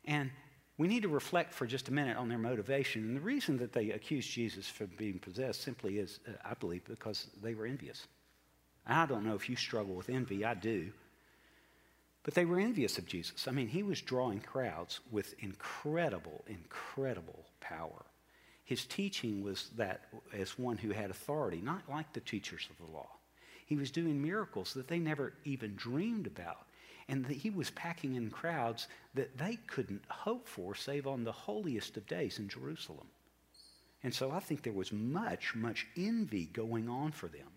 And 0.06 0.32
we 0.80 0.88
need 0.88 1.04
to 1.04 1.10
reflect 1.10 1.54
for 1.54 1.68
just 1.68 1.90
a 1.90 1.94
minute 1.94 2.16
on 2.16 2.30
their 2.30 2.38
motivation. 2.38 3.04
And 3.04 3.16
the 3.18 3.22
reason 3.22 3.58
that 3.58 3.74
they 3.74 3.92
accused 3.92 4.32
Jesus 4.32 4.66
for 4.66 4.88
being 4.88 5.20
possessed 5.20 5.62
simply 5.62 6.00
is, 6.00 6.22
uh, 6.26 6.32
I 6.44 6.54
believe, 6.54 6.86
because 6.86 7.28
they 7.44 7.54
were 7.54 7.66
envious. 7.66 8.08
I 8.88 9.06
don't 9.06 9.26
know 9.26 9.36
if 9.36 9.50
you 9.50 9.58
struggle 9.58 9.94
with 9.94 10.10
envy, 10.10 10.46
I 10.46 10.54
do. 10.54 10.90
But 12.24 12.34
they 12.34 12.46
were 12.46 12.62
envious 12.62 12.98
of 12.98 13.06
Jesus. 13.06 13.46
I 13.46 13.52
mean, 13.52 13.68
he 13.68 13.84
was 13.84 14.02
drawing 14.02 14.40
crowds 14.40 15.02
with 15.12 15.36
incredible, 15.40 16.46
incredible 16.48 17.44
power. 17.60 18.06
His 18.64 18.86
teaching 18.86 19.44
was 19.44 19.72
that 19.76 20.06
as 20.32 20.58
one 20.58 20.78
who 20.78 20.92
had 20.92 21.10
authority, 21.10 21.60
not 21.62 21.90
like 21.90 22.14
the 22.14 22.22
teachers 22.22 22.70
of 22.70 22.78
the 22.78 22.92
law. 22.94 23.10
He 23.66 23.76
was 23.76 23.92
doing 23.92 24.22
miracles 24.22 24.74
that 24.76 24.88
they 24.88 25.00
never 25.00 25.34
even 25.44 25.76
dreamed 25.76 26.26
about. 26.26 26.68
And 27.10 27.26
that 27.26 27.38
he 27.38 27.50
was 27.50 27.72
packing 27.72 28.16
in 28.16 28.30
crowds 28.30 28.88
that 29.16 29.36
they 29.38 29.58
couldn't 29.68 30.04
hope 30.08 30.48
for 30.48 30.76
save 30.76 31.08
on 31.08 31.24
the 31.24 31.32
holiest 31.32 31.98
of 31.98 32.08
days 32.08 32.38
in 32.38 32.48
Jerusalem. 32.48 33.08
And 34.04 34.14
so 34.14 34.32
I 34.32 34.40
think 34.40 34.62
there 34.62 34.72
was 34.72 34.94
much, 34.94 35.56
much 35.56 35.88
envy 35.98 36.46
going 36.46 36.88
on 36.88 37.12
for 37.12 37.28
them. 37.28 37.48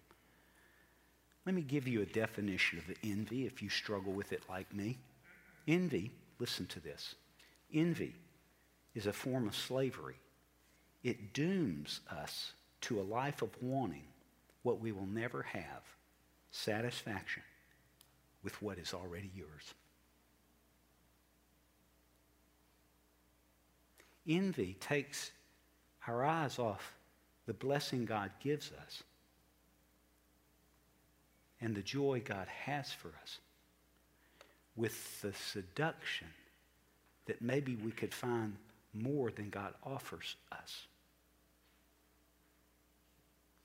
Let 1.44 1.54
me 1.54 1.60
give 1.60 1.86
you 1.86 2.00
a 2.00 2.06
definition 2.06 2.78
of 2.78 2.96
envy 3.04 3.44
if 3.44 3.62
you 3.62 3.68
struggle 3.68 4.12
with 4.12 4.32
it 4.32 4.42
like 4.48 4.74
me. 4.74 4.96
Envy, 5.68 6.10
listen 6.38 6.66
to 6.66 6.80
this. 6.80 7.14
Envy 7.74 8.14
is 8.94 9.06
a 9.06 9.12
form 9.12 9.46
of 9.46 9.54
slavery. 9.54 10.16
It 11.04 11.34
dooms 11.34 12.00
us 12.10 12.52
to 12.82 13.00
a 13.00 13.02
life 13.02 13.42
of 13.42 13.50
wanting 13.60 14.04
what 14.62 14.80
we 14.80 14.92
will 14.92 15.06
never 15.06 15.42
have 15.42 15.82
satisfaction 16.50 17.42
with 18.42 18.60
what 18.62 18.78
is 18.78 18.94
already 18.94 19.30
yours. 19.34 19.74
Envy 24.28 24.76
takes 24.80 25.32
our 26.06 26.24
eyes 26.24 26.58
off 26.58 26.94
the 27.46 27.52
blessing 27.52 28.04
God 28.04 28.30
gives 28.40 28.70
us 28.84 29.02
and 31.60 31.74
the 31.74 31.82
joy 31.82 32.22
God 32.24 32.46
has 32.64 32.92
for 32.92 33.08
us 33.22 33.38
with 34.76 35.22
the 35.22 35.32
seduction 35.32 36.28
that 37.26 37.40
maybe 37.40 37.76
we 37.76 37.92
could 37.92 38.12
find 38.12 38.56
more 38.94 39.30
than 39.30 39.48
God 39.48 39.74
offers 39.84 40.36
us. 40.50 40.86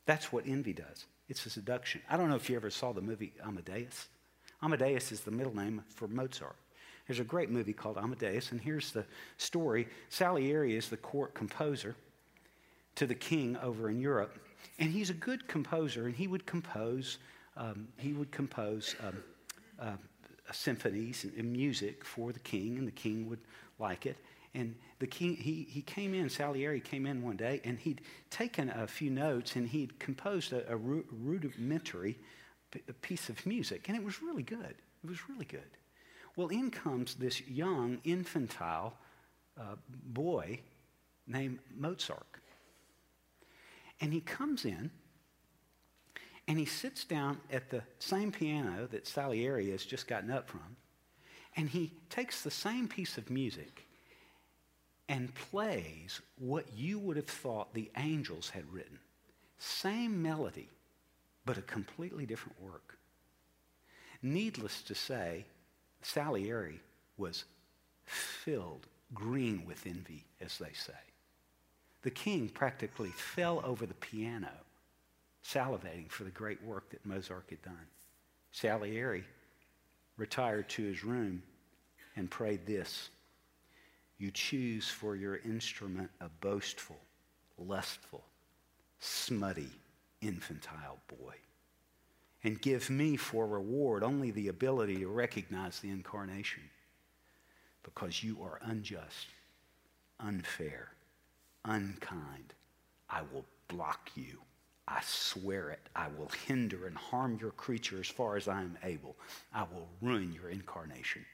That's 0.05 0.31
what 0.31 0.45
envy 0.47 0.73
does. 0.73 1.05
It's 1.27 1.45
a 1.45 1.49
seduction. 1.49 2.01
I 2.09 2.17
don't 2.17 2.29
know 2.29 2.35
if 2.35 2.49
you 2.49 2.55
ever 2.55 2.69
saw 2.69 2.93
the 2.93 3.01
movie 3.01 3.33
Amadeus. 3.43 4.07
Amadeus 4.61 5.11
is 5.11 5.21
the 5.21 5.31
middle 5.31 5.55
name 5.55 5.83
for 5.89 6.07
Mozart. 6.07 6.55
There's 7.07 7.19
a 7.19 7.23
great 7.23 7.49
movie 7.49 7.73
called 7.73 7.97
Amadeus, 7.97 8.51
and 8.51 8.59
here's 8.59 8.91
the 8.91 9.05
story. 9.37 9.87
Salieri 10.09 10.75
is 10.75 10.89
the 10.89 10.97
court 10.97 11.33
composer 11.33 11.95
to 12.95 13.05
the 13.05 13.15
king 13.15 13.55
over 13.57 13.89
in 13.89 13.99
Europe, 13.99 14.37
and 14.79 14.91
he's 14.91 15.09
a 15.09 15.13
good 15.13 15.47
composer, 15.47 16.05
and 16.07 16.15
he 16.15 16.27
would 16.27 16.45
compose, 16.45 17.19
um, 17.55 17.87
he 17.97 18.13
would 18.13 18.31
compose 18.31 18.95
um, 19.01 19.23
uh, 19.79 19.91
symphonies 20.51 21.25
and, 21.37 21.51
music 21.51 22.03
for 22.03 22.33
the 22.33 22.39
king, 22.39 22.77
and 22.77 22.87
the 22.87 22.91
king 22.91 23.29
would 23.29 23.39
like 23.79 24.05
it. 24.05 24.17
And 24.53 24.75
the 24.99 25.07
king, 25.07 25.35
he, 25.35 25.67
he 25.69 25.81
came 25.81 26.13
in, 26.13 26.29
Salieri 26.29 26.81
came 26.81 27.05
in 27.05 27.21
one 27.21 27.37
day, 27.37 27.61
and 27.63 27.77
he'd 27.77 28.01
taken 28.29 28.69
a 28.71 28.87
few 28.87 29.11
notes 29.11 29.55
and 29.55 29.67
he'd 29.67 29.99
composed 29.99 30.51
a, 30.51 30.69
a 30.71 30.75
rudimentary 30.75 32.17
a 32.87 32.93
piece 32.93 33.29
of 33.29 33.45
music, 33.45 33.87
and 33.87 33.97
it 33.97 34.03
was 34.03 34.21
really 34.21 34.43
good. 34.43 34.75
It 35.03 35.09
was 35.09 35.29
really 35.29 35.45
good. 35.45 35.77
Well, 36.35 36.49
in 36.49 36.69
comes 36.69 37.15
this 37.15 37.41
young, 37.47 37.99
infantile 38.03 38.93
uh, 39.59 39.75
boy 39.89 40.59
named 41.25 41.59
Mozart. 41.75 42.25
And 43.99 44.13
he 44.13 44.21
comes 44.21 44.65
in 44.65 44.91
and 46.47 46.59
he 46.59 46.65
sits 46.65 47.03
down 47.03 47.39
at 47.51 47.69
the 47.69 47.81
same 47.99 48.31
piano 48.31 48.87
that 48.91 49.07
Salieri 49.07 49.71
has 49.71 49.83
just 49.83 50.07
gotten 50.07 50.31
up 50.31 50.47
from, 50.47 50.77
and 51.57 51.67
he 51.67 51.91
takes 52.09 52.41
the 52.41 52.51
same 52.51 52.87
piece 52.87 53.17
of 53.17 53.29
music 53.29 53.85
and 55.09 55.33
plays 55.35 56.21
what 56.37 56.65
you 56.75 56.99
would 56.99 57.17
have 57.17 57.27
thought 57.27 57.73
the 57.73 57.89
angels 57.97 58.49
had 58.49 58.71
written. 58.71 58.99
Same 59.57 60.21
melody, 60.21 60.69
but 61.47 61.57
a 61.57 61.61
completely 61.61 62.25
different 62.25 62.61
work. 62.61 62.99
Needless 64.21 64.81
to 64.83 64.93
say, 64.93 65.45
Salieri 66.01 66.81
was 67.17 67.45
filled 68.03 68.85
green 69.13 69.65
with 69.65 69.87
envy, 69.87 70.25
as 70.41 70.57
they 70.57 70.73
say. 70.73 70.93
The 72.01 72.11
king 72.11 72.49
practically 72.49 73.11
fell 73.11 73.61
over 73.63 73.85
the 73.85 73.93
piano, 73.93 74.51
salivating 75.43 76.11
for 76.11 76.25
the 76.25 76.31
great 76.31 76.61
work 76.63 76.89
that 76.89 77.05
Mozart 77.05 77.45
had 77.49 77.61
done. 77.61 77.87
Salieri 78.51 79.23
retired 80.17 80.67
to 80.69 80.83
his 80.83 81.05
room 81.05 81.41
and 82.17 82.29
prayed 82.29 82.65
this 82.65 83.09
You 84.17 84.31
choose 84.31 84.89
for 84.89 85.15
your 85.15 85.37
instrument 85.37 86.09
a 86.19 86.27
boastful, 86.41 86.99
lustful, 87.57 88.25
smutty, 88.99 89.71
infantile 90.21 90.99
boy. 91.07 91.35
And 92.43 92.61
give 92.61 92.89
me 92.89 93.17
for 93.17 93.47
reward 93.47 94.03
only 94.03 94.31
the 94.31 94.47
ability 94.47 94.97
to 94.99 95.07
recognize 95.07 95.79
the 95.79 95.89
incarnation 95.89 96.63
because 97.83 98.23
you 98.23 98.41
are 98.43 98.59
unjust, 98.63 99.27
unfair, 100.19 100.91
unkind. 101.65 102.53
I 103.09 103.21
will 103.33 103.45
block 103.67 104.11
you. 104.15 104.39
I 104.87 105.01
swear 105.03 105.69
it. 105.71 105.81
I 105.95 106.07
will 106.17 106.31
hinder 106.47 106.87
and 106.87 106.95
harm 106.95 107.37
your 107.41 107.51
creature 107.51 107.99
as 107.99 108.07
far 108.07 108.37
as 108.37 108.47
I 108.47 108.61
am 108.61 108.77
able. 108.83 109.15
I 109.53 109.63
will 109.63 109.87
ruin 110.01 110.31
your 110.31 110.49
incarnation. 110.49 111.25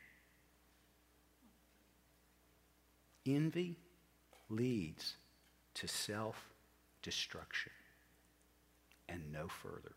Envy 3.26 3.76
leads 4.50 5.14
to 5.76 5.88
self 5.88 6.50
destruction 7.02 7.72
and 9.10 9.32
no 9.32 9.48
further. 9.48 9.94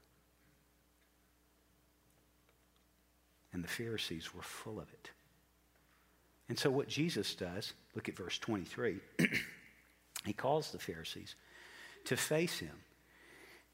And 3.52 3.64
the 3.64 3.68
Pharisees 3.68 4.34
were 4.34 4.42
full 4.42 4.78
of 4.78 4.92
it. 4.92 5.10
And 6.48 6.58
so, 6.58 6.70
what 6.70 6.88
Jesus 6.88 7.34
does, 7.34 7.72
look 7.94 8.08
at 8.08 8.16
verse 8.16 8.38
23, 8.38 8.98
he 10.24 10.32
calls 10.32 10.70
the 10.70 10.78
Pharisees 10.78 11.34
to 12.04 12.16
face 12.16 12.58
him. 12.58 12.78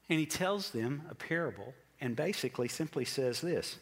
And 0.09 0.19
he 0.19 0.25
tells 0.25 0.71
them 0.71 1.03
a 1.09 1.15
parable 1.15 1.73
and 2.01 2.15
basically 2.15 2.67
simply 2.67 3.05
says 3.05 3.41
this 3.41 3.77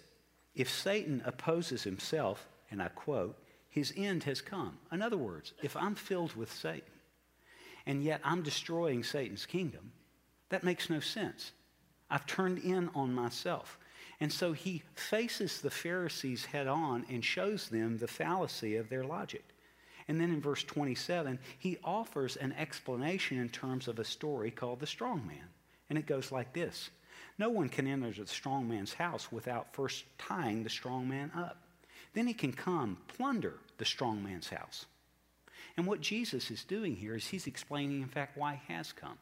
If 0.55 0.69
Satan 0.69 1.21
opposes 1.25 1.83
himself, 1.83 2.47
and 2.69 2.81
I 2.81 2.89
quote, 2.89 3.37
his 3.71 3.93
end 3.95 4.23
has 4.23 4.41
come. 4.41 4.77
In 4.91 5.01
other 5.01 5.17
words, 5.17 5.53
if 5.63 5.77
I'm 5.77 5.95
filled 5.95 6.35
with 6.35 6.51
Satan, 6.51 6.91
and 7.85 8.03
yet 8.03 8.21
I'm 8.23 8.43
destroying 8.43 9.03
Satan's 9.03 9.45
kingdom, 9.45 9.93
that 10.51 10.63
makes 10.63 10.89
no 10.89 10.99
sense. 10.99 11.51
I've 12.09 12.25
turned 12.25 12.59
in 12.59 12.89
on 12.93 13.13
myself. 13.13 13.79
And 14.19 14.31
so 14.31 14.53
he 14.53 14.83
faces 14.93 15.61
the 15.61 15.71
Pharisees 15.71 16.45
head 16.45 16.67
on 16.67 17.05
and 17.09 17.25
shows 17.25 17.69
them 17.69 17.97
the 17.97 18.07
fallacy 18.07 18.75
of 18.75 18.87
their 18.89 19.03
logic. 19.03 19.43
And 20.07 20.19
then 20.19 20.29
in 20.29 20.41
verse 20.41 20.63
27, 20.63 21.39
he 21.57 21.77
offers 21.83 22.35
an 22.35 22.53
explanation 22.53 23.39
in 23.39 23.49
terms 23.49 23.87
of 23.87 23.97
a 23.97 24.03
story 24.03 24.51
called 24.51 24.79
the 24.79 24.87
strong 24.87 25.25
man. 25.25 25.47
And 25.89 25.97
it 25.97 26.05
goes 26.05 26.31
like 26.31 26.53
this 26.53 26.91
No 27.39 27.49
one 27.49 27.69
can 27.69 27.87
enter 27.87 28.11
the 28.11 28.27
strong 28.27 28.67
man's 28.67 28.93
house 28.93 29.31
without 29.31 29.73
first 29.73 30.03
tying 30.17 30.63
the 30.63 30.69
strong 30.69 31.07
man 31.09 31.31
up. 31.35 31.57
Then 32.13 32.27
he 32.27 32.33
can 32.33 32.51
come 32.51 32.97
plunder 33.07 33.55
the 33.77 33.85
strong 33.85 34.21
man's 34.21 34.49
house. 34.49 34.85
And 35.77 35.87
what 35.87 36.01
Jesus 36.01 36.51
is 36.51 36.63
doing 36.63 36.95
here 36.95 37.15
is 37.15 37.27
he's 37.27 37.47
explaining, 37.47 38.01
in 38.01 38.07
fact, 38.07 38.37
why 38.37 38.61
he 38.67 38.73
has 38.73 38.91
come. 38.91 39.17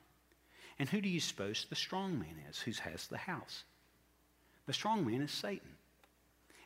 And 0.79 0.87
who 0.87 1.01
do 1.01 1.09
you 1.09 1.19
suppose 1.19 1.65
the 1.69 1.75
strong 1.75 2.17
man 2.17 2.35
is 2.49 2.59
who 2.59 2.71
has 2.89 3.07
the 3.07 3.17
house? 3.17 3.63
The 4.65 4.73
strong 4.73 5.05
man 5.05 5.21
is 5.21 5.31
Satan. 5.31 5.75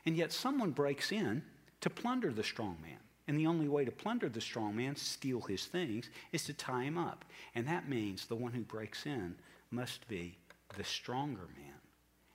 And 0.05 0.15
yet 0.15 0.31
someone 0.31 0.71
breaks 0.71 1.11
in 1.11 1.41
to 1.81 1.89
plunder 1.89 2.31
the 2.31 2.43
strong 2.43 2.77
man. 2.81 2.99
And 3.27 3.39
the 3.39 3.47
only 3.47 3.67
way 3.67 3.85
to 3.85 3.91
plunder 3.91 4.29
the 4.29 4.41
strong 4.41 4.75
man, 4.75 4.95
steal 4.95 5.41
his 5.41 5.65
things, 5.65 6.09
is 6.31 6.43
to 6.43 6.53
tie 6.53 6.83
him 6.83 6.97
up. 6.97 7.25
And 7.55 7.67
that 7.67 7.89
means 7.89 8.25
the 8.25 8.35
one 8.35 8.51
who 8.51 8.61
breaks 8.61 9.05
in 9.05 9.35
must 9.71 10.07
be 10.07 10.37
the 10.77 10.83
stronger 10.83 11.47
man. 11.55 11.79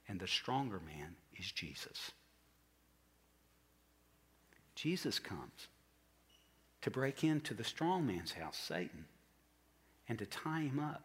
And 0.09 0.19
the 0.19 0.27
stronger 0.27 0.81
man 0.85 1.15
is 1.39 1.53
Jesus. 1.53 2.13
Jesus 4.75 5.19
comes 5.19 5.69
to 6.81 6.91
break 6.91 7.23
into 7.23 7.53
the 7.53 7.65
strong 7.65 8.07
man's 8.07 8.33
house, 8.33 8.57
Satan, 8.57 9.05
and 10.09 10.19
to 10.19 10.27
tie 10.27 10.63
him 10.63 10.81
up 10.81 11.03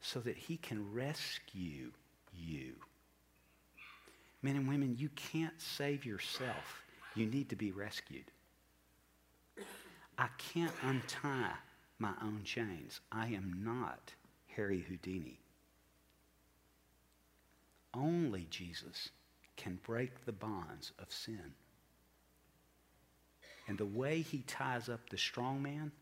so 0.00 0.20
that 0.20 0.36
he 0.36 0.56
can 0.56 0.92
rescue 0.92 1.90
you. 2.32 2.74
Men 4.42 4.56
and 4.56 4.68
women, 4.68 4.96
you 4.98 5.10
can't 5.10 5.60
save 5.60 6.04
yourself. 6.04 6.82
You 7.14 7.26
need 7.26 7.50
to 7.50 7.56
be 7.56 7.72
rescued. 7.72 8.24
I 10.16 10.28
can't 10.38 10.72
untie 10.82 11.52
my 11.98 12.12
own 12.22 12.42
chains. 12.44 13.00
I 13.12 13.28
am 13.28 13.62
not 13.62 14.12
Harry 14.48 14.84
Houdini. 14.88 15.38
Only 17.92 18.46
Jesus 18.50 19.10
can 19.56 19.78
break 19.84 20.24
the 20.24 20.32
bonds 20.32 20.92
of 20.98 21.12
sin. 21.12 21.54
And 23.68 23.76
the 23.76 23.86
way 23.86 24.22
he 24.22 24.38
ties 24.46 24.88
up 24.88 25.10
the 25.10 25.18
strong 25.18 25.62
man 25.62 25.92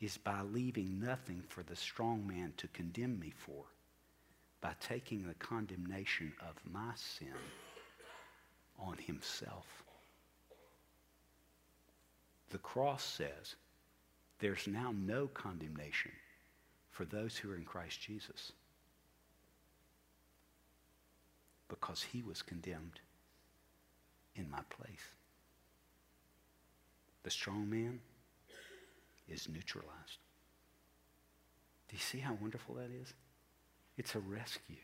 is 0.00 0.16
by 0.16 0.40
leaving 0.42 0.98
nothing 0.98 1.42
for 1.48 1.62
the 1.62 1.76
strong 1.76 2.26
man 2.26 2.52
to 2.56 2.66
condemn 2.68 3.18
me 3.20 3.32
for, 3.36 3.64
by 4.60 4.72
taking 4.80 5.26
the 5.26 5.34
condemnation 5.34 6.32
of 6.40 6.54
my 6.72 6.92
sin 6.94 7.34
on 8.78 8.96
himself. 8.96 9.84
The 12.50 12.58
cross 12.58 13.04
says 13.04 13.56
there's 14.38 14.66
now 14.66 14.92
no 14.96 15.28
condemnation 15.28 16.12
for 16.90 17.04
those 17.04 17.36
who 17.36 17.50
are 17.50 17.56
in 17.56 17.64
Christ 17.64 18.00
Jesus 18.00 18.52
because 21.68 22.02
he 22.02 22.22
was 22.22 22.42
condemned 22.42 23.00
in 24.34 24.50
my 24.50 24.60
place. 24.70 25.14
The 27.22 27.30
strong 27.30 27.70
man 27.70 28.00
is 29.30 29.48
neutralized. 29.48 30.18
Do 31.88 31.96
you 31.96 32.00
see 32.00 32.18
how 32.18 32.36
wonderful 32.40 32.76
that 32.76 32.90
is? 32.90 33.12
It's 33.96 34.14
a 34.14 34.20
rescue. 34.20 34.76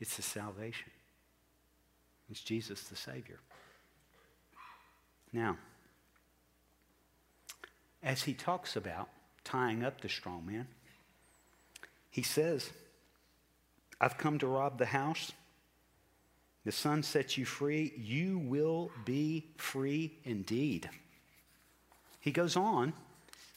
It's 0.00 0.18
a 0.18 0.22
salvation. 0.22 0.90
It's 2.30 2.40
Jesus 2.40 2.82
the 2.84 2.96
Savior. 2.96 3.38
Now, 5.32 5.56
as 8.02 8.22
he 8.22 8.34
talks 8.34 8.76
about 8.76 9.08
tying 9.44 9.84
up 9.84 10.00
the 10.00 10.08
strong 10.08 10.46
man, 10.46 10.66
he 12.10 12.22
says, 12.22 12.70
I've 14.00 14.18
come 14.18 14.38
to 14.38 14.46
rob 14.46 14.78
the 14.78 14.86
house. 14.86 15.32
The 16.64 16.72
Son 16.72 17.02
sets 17.02 17.38
you 17.38 17.44
free. 17.44 17.92
You 17.96 18.38
will 18.38 18.90
be 19.04 19.46
free 19.56 20.18
indeed. 20.24 20.88
He 22.20 22.32
goes 22.32 22.56
on 22.56 22.92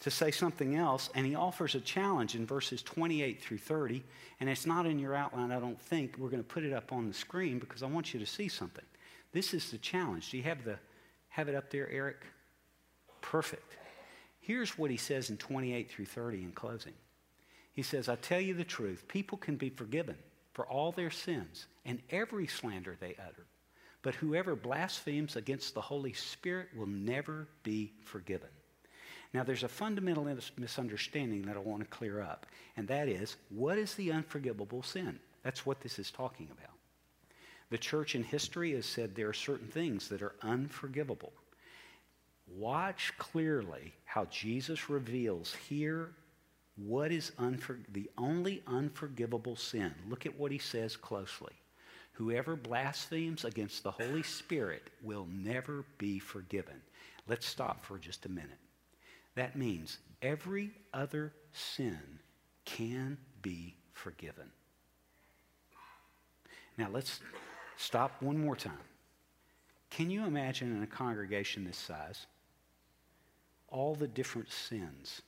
to 0.03 0.11
say 0.11 0.31
something 0.31 0.75
else, 0.75 1.09
and 1.15 1.25
he 1.25 1.33
offers 1.33 1.75
a 1.75 1.79
challenge 1.79 2.35
in 2.35 2.45
verses 2.45 2.83
28 2.83 3.41
through 3.41 3.57
30. 3.57 4.03
And 4.41 4.49
it's 4.49 4.65
not 4.65 4.85
in 4.85 4.99
your 4.99 5.15
outline, 5.15 5.49
I 5.49 5.61
don't 5.61 5.79
think. 5.79 6.17
We're 6.17 6.29
going 6.29 6.43
to 6.43 6.47
put 6.47 6.65
it 6.65 6.73
up 6.73 6.91
on 6.91 7.07
the 7.07 7.13
screen 7.13 7.57
because 7.57 7.83
I 7.83 7.85
want 7.85 8.13
you 8.13 8.19
to 8.19 8.25
see 8.25 8.49
something. 8.49 8.83
This 9.31 9.53
is 9.53 9.71
the 9.71 9.77
challenge. 9.77 10.29
Do 10.29 10.37
you 10.37 10.43
have, 10.43 10.65
the, 10.65 10.77
have 11.29 11.47
it 11.47 11.55
up 11.55 11.71
there, 11.71 11.89
Eric? 11.89 12.17
Perfect. 13.21 13.77
Here's 14.41 14.77
what 14.77 14.91
he 14.91 14.97
says 14.97 15.29
in 15.29 15.37
28 15.37 15.89
through 15.89 16.05
30 16.05 16.43
in 16.43 16.51
closing. 16.51 16.93
He 17.71 17.81
says, 17.81 18.09
I 18.09 18.15
tell 18.17 18.41
you 18.41 18.53
the 18.53 18.65
truth, 18.65 19.07
people 19.07 19.37
can 19.37 19.55
be 19.55 19.69
forgiven 19.69 20.17
for 20.51 20.67
all 20.67 20.91
their 20.91 21.11
sins 21.11 21.67
and 21.85 22.01
every 22.09 22.47
slander 22.47 22.97
they 22.99 23.15
utter. 23.25 23.45
But 24.01 24.15
whoever 24.15 24.57
blasphemes 24.57 25.37
against 25.37 25.73
the 25.73 25.81
Holy 25.81 26.11
Spirit 26.11 26.67
will 26.75 26.87
never 26.87 27.47
be 27.63 27.93
forgiven. 28.03 28.49
Now, 29.33 29.43
there's 29.43 29.63
a 29.63 29.67
fundamental 29.67 30.27
misunderstanding 30.57 31.41
that 31.43 31.57
I 31.57 31.59
want 31.59 31.81
to 31.81 31.87
clear 31.89 32.21
up, 32.21 32.45
and 32.77 32.87
that 32.87 33.07
is 33.07 33.35
what 33.49 33.77
is 33.77 33.95
the 33.95 34.11
unforgivable 34.11 34.83
sin? 34.83 35.19
That's 35.43 35.65
what 35.65 35.81
this 35.81 35.97
is 35.97 36.11
talking 36.11 36.47
about. 36.51 36.75
The 37.71 37.77
church 37.79 38.13
in 38.13 38.23
history 38.23 38.73
has 38.73 38.85
said 38.85 39.15
there 39.15 39.29
are 39.29 39.33
certain 39.33 39.67
things 39.67 40.07
that 40.09 40.21
are 40.21 40.35
unforgivable. 40.43 41.33
Watch 42.47 43.13
clearly 43.17 43.93
how 44.05 44.25
Jesus 44.25 44.89
reveals 44.89 45.55
here 45.67 46.11
what 46.75 47.11
is 47.11 47.31
unfor- 47.39 47.83
the 47.91 48.09
only 48.17 48.61
unforgivable 48.67 49.55
sin. 49.55 49.93
Look 50.07 50.25
at 50.25 50.37
what 50.37 50.51
he 50.51 50.57
says 50.59 50.95
closely. 50.95 51.53
Whoever 52.13 52.55
blasphemes 52.55 53.45
against 53.45 53.81
the 53.81 53.91
Holy 53.91 54.23
Spirit 54.23 54.91
will 55.01 55.27
never 55.31 55.83
be 55.97 56.19
forgiven. 56.19 56.79
Let's 57.27 57.47
stop 57.47 57.83
for 57.83 57.97
just 57.97 58.27
a 58.27 58.29
minute. 58.29 58.59
That 59.35 59.55
means 59.55 59.97
every 60.21 60.71
other 60.93 61.33
sin 61.51 61.99
can 62.65 63.17
be 63.41 63.75
forgiven. 63.93 64.49
Now 66.77 66.87
let's 66.91 67.19
stop 67.77 68.21
one 68.21 68.37
more 68.37 68.55
time. 68.55 68.73
Can 69.89 70.09
you 70.09 70.25
imagine 70.25 70.75
in 70.75 70.81
a 70.81 70.87
congregation 70.87 71.65
this 71.65 71.77
size 71.77 72.25
all 73.67 73.95
the 73.95 74.07
different 74.07 74.51
sins 74.51 75.21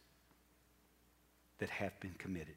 that 1.59 1.69
have 1.69 2.00
been 2.00 2.15
committed? 2.17 2.55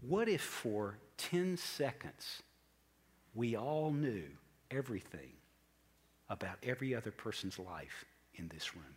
What 0.00 0.28
if 0.28 0.40
for 0.40 0.98
10 1.18 1.56
seconds 1.56 2.42
we 3.34 3.56
all 3.56 3.92
knew 3.92 4.24
everything 4.70 5.32
about 6.28 6.56
every 6.62 6.94
other 6.94 7.10
person's 7.10 7.58
life 7.58 8.04
in 8.34 8.48
this 8.48 8.74
room? 8.74 8.96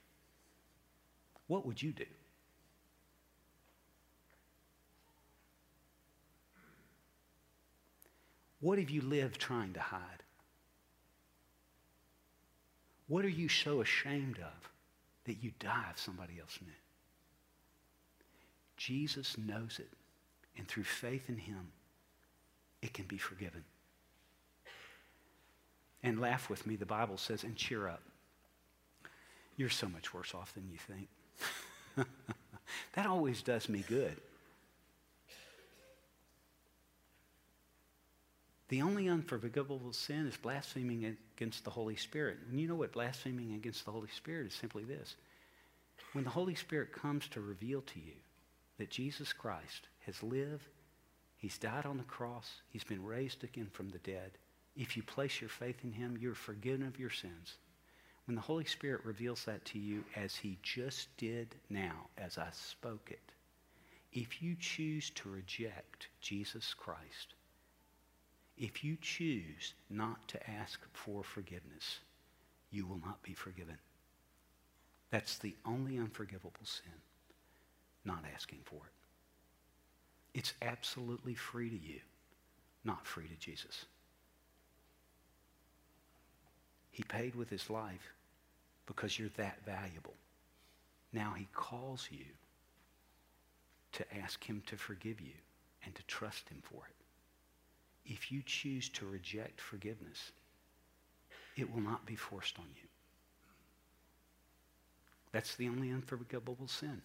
What 1.47 1.65
would 1.65 1.81
you 1.81 1.91
do? 1.91 2.05
What 8.61 8.79
have 8.79 8.89
you 8.89 9.01
lived 9.01 9.39
trying 9.39 9.73
to 9.73 9.79
hide? 9.79 10.23
What 13.07 13.23
are 13.23 13.29
you 13.29 13.47
so 13.47 13.81
ashamed 13.81 14.37
of 14.39 14.69
that 15.25 15.43
you 15.43 15.51
die 15.59 15.85
if 15.91 15.99
somebody 15.99 16.39
else 16.39 16.57
knew? 16.63 16.71
Jesus 18.77 19.37
knows 19.37 19.79
it, 19.79 19.91
and 20.57 20.67
through 20.67 20.83
faith 20.83 21.29
in 21.29 21.37
him, 21.37 21.67
it 22.81 22.93
can 22.93 23.05
be 23.05 23.17
forgiven. 23.17 23.63
And 26.01 26.19
laugh 26.19 26.49
with 26.49 26.65
me, 26.65 26.75
the 26.75 26.85
Bible 26.85 27.17
says, 27.17 27.43
and 27.43 27.55
cheer 27.55 27.87
up. 27.87 28.01
You're 29.57 29.69
so 29.69 29.87
much 29.87 30.13
worse 30.13 30.33
off 30.33 30.53
than 30.53 30.69
you 30.71 30.77
think. 30.77 31.07
that 32.93 33.05
always 33.05 33.41
does 33.41 33.69
me 33.69 33.83
good. 33.87 34.15
The 38.69 38.81
only 38.81 39.07
unforgivable 39.07 39.93
sin 39.93 40.27
is 40.27 40.37
blaspheming 40.37 41.17
against 41.37 41.63
the 41.63 41.69
Holy 41.69 41.95
Spirit. 41.95 42.37
And 42.49 42.59
you 42.59 42.67
know 42.67 42.75
what 42.75 42.93
blaspheming 42.93 43.53
against 43.53 43.85
the 43.85 43.91
Holy 43.91 44.09
Spirit 44.09 44.47
is 44.47 44.53
simply 44.53 44.83
this. 44.83 45.15
When 46.13 46.23
the 46.23 46.31
Holy 46.31 46.55
Spirit 46.55 46.91
comes 46.91 47.27
to 47.29 47.41
reveal 47.41 47.81
to 47.81 47.99
you 47.99 48.13
that 48.77 48.89
Jesus 48.89 49.33
Christ 49.33 49.87
has 50.05 50.23
lived, 50.23 50.67
he's 51.37 51.57
died 51.57 51.85
on 51.85 51.97
the 51.97 52.03
cross, 52.03 52.61
he's 52.69 52.83
been 52.83 53.05
raised 53.05 53.43
again 53.43 53.69
from 53.71 53.89
the 53.89 53.99
dead, 53.99 54.31
if 54.75 54.97
you 54.97 55.03
place 55.03 55.39
your 55.39 55.49
faith 55.49 55.83
in 55.83 55.93
him, 55.93 56.17
you're 56.19 56.35
forgiven 56.35 56.85
of 56.85 56.99
your 56.99 57.09
sins. 57.09 57.55
When 58.25 58.35
the 58.35 58.41
Holy 58.41 58.65
Spirit 58.65 59.05
reveals 59.05 59.45
that 59.45 59.63
to 59.65 59.79
you 59.79 60.03
as 60.15 60.35
he 60.35 60.57
just 60.63 61.15
did 61.17 61.55
now, 61.69 62.07
as 62.17 62.37
I 62.37 62.47
spoke 62.51 63.09
it, 63.11 63.19
if 64.13 64.41
you 64.41 64.55
choose 64.59 65.11
to 65.11 65.29
reject 65.29 66.07
Jesus 66.21 66.73
Christ, 66.73 67.35
if 68.57 68.83
you 68.83 68.97
choose 69.01 69.73
not 69.89 70.27
to 70.29 70.49
ask 70.49 70.79
for 70.93 71.23
forgiveness, 71.23 71.99
you 72.71 72.87
will 72.87 72.99
not 73.05 73.21
be 73.21 73.33
forgiven. 73.33 73.77
That's 75.11 75.37
the 75.37 75.55
only 75.65 75.97
unforgivable 75.97 76.53
sin, 76.63 76.93
not 78.05 78.23
asking 78.33 78.59
for 78.63 78.77
it. 78.77 80.39
It's 80.39 80.53
absolutely 80.61 81.35
free 81.35 81.69
to 81.69 81.77
you, 81.77 81.99
not 82.83 83.05
free 83.05 83.27
to 83.27 83.35
Jesus. 83.35 83.85
He 86.91 87.03
paid 87.03 87.35
with 87.35 87.49
his 87.49 87.69
life 87.69 88.14
because 88.85 89.17
you're 89.17 89.29
that 89.37 89.59
valuable. 89.65 90.13
Now 91.13 91.33
he 91.37 91.47
calls 91.53 92.07
you 92.11 92.25
to 93.93 94.05
ask 94.21 94.43
him 94.43 94.61
to 94.67 94.75
forgive 94.75 95.21
you 95.21 95.33
and 95.85 95.95
to 95.95 96.03
trust 96.03 96.49
him 96.49 96.61
for 96.63 96.81
it. 96.87 98.11
If 98.11 98.31
you 98.31 98.41
choose 98.45 98.89
to 98.89 99.05
reject 99.05 99.61
forgiveness, 99.61 100.31
it 101.55 101.73
will 101.73 101.81
not 101.81 102.05
be 102.05 102.15
forced 102.15 102.59
on 102.59 102.65
you. 102.75 102.87
That's 105.31 105.55
the 105.55 105.67
only 105.67 105.91
unforgivable 105.91 106.67
sin. 106.67 107.01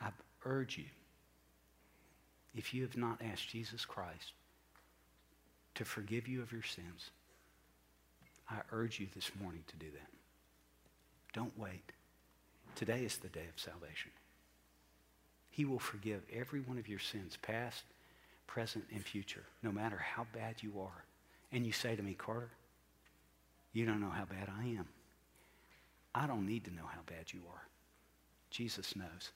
I 0.00 0.10
urge 0.44 0.78
you, 0.78 0.84
if 2.54 2.74
you 2.74 2.82
have 2.82 2.96
not 2.96 3.20
asked 3.22 3.48
Jesus 3.48 3.84
Christ 3.84 4.32
to 5.74 5.84
forgive 5.84 6.28
you 6.28 6.42
of 6.42 6.52
your 6.52 6.62
sins, 6.62 7.10
I 8.48 8.56
urge 8.72 9.00
you 9.00 9.08
this 9.14 9.30
morning 9.40 9.64
to 9.68 9.76
do 9.76 9.90
that. 9.92 10.10
Don't 11.32 11.58
wait. 11.58 11.92
Today 12.74 13.04
is 13.04 13.18
the 13.18 13.28
day 13.28 13.46
of 13.52 13.60
salvation. 13.60 14.10
He 15.50 15.64
will 15.64 15.78
forgive 15.78 16.22
every 16.32 16.60
one 16.60 16.78
of 16.78 16.88
your 16.88 16.98
sins, 16.98 17.38
past, 17.40 17.82
present, 18.46 18.84
and 18.92 19.02
future, 19.02 19.44
no 19.62 19.72
matter 19.72 19.96
how 19.96 20.26
bad 20.32 20.56
you 20.62 20.72
are. 20.80 21.04
And 21.50 21.64
you 21.64 21.72
say 21.72 21.96
to 21.96 22.02
me, 22.02 22.14
Carter, 22.14 22.50
you 23.72 23.86
don't 23.86 24.00
know 24.00 24.10
how 24.10 24.24
bad 24.24 24.48
I 24.58 24.64
am. 24.64 24.86
I 26.14 26.26
don't 26.26 26.46
need 26.46 26.64
to 26.64 26.74
know 26.74 26.86
how 26.86 27.00
bad 27.06 27.32
you 27.32 27.40
are. 27.52 27.62
Jesus 28.50 28.96
knows. 28.96 29.30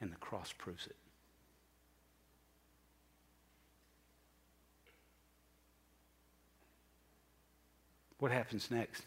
And 0.00 0.12
the 0.12 0.16
cross 0.16 0.52
proves 0.56 0.86
it. 0.86 0.96
What 8.18 8.32
happens 8.32 8.70
next? 8.70 9.02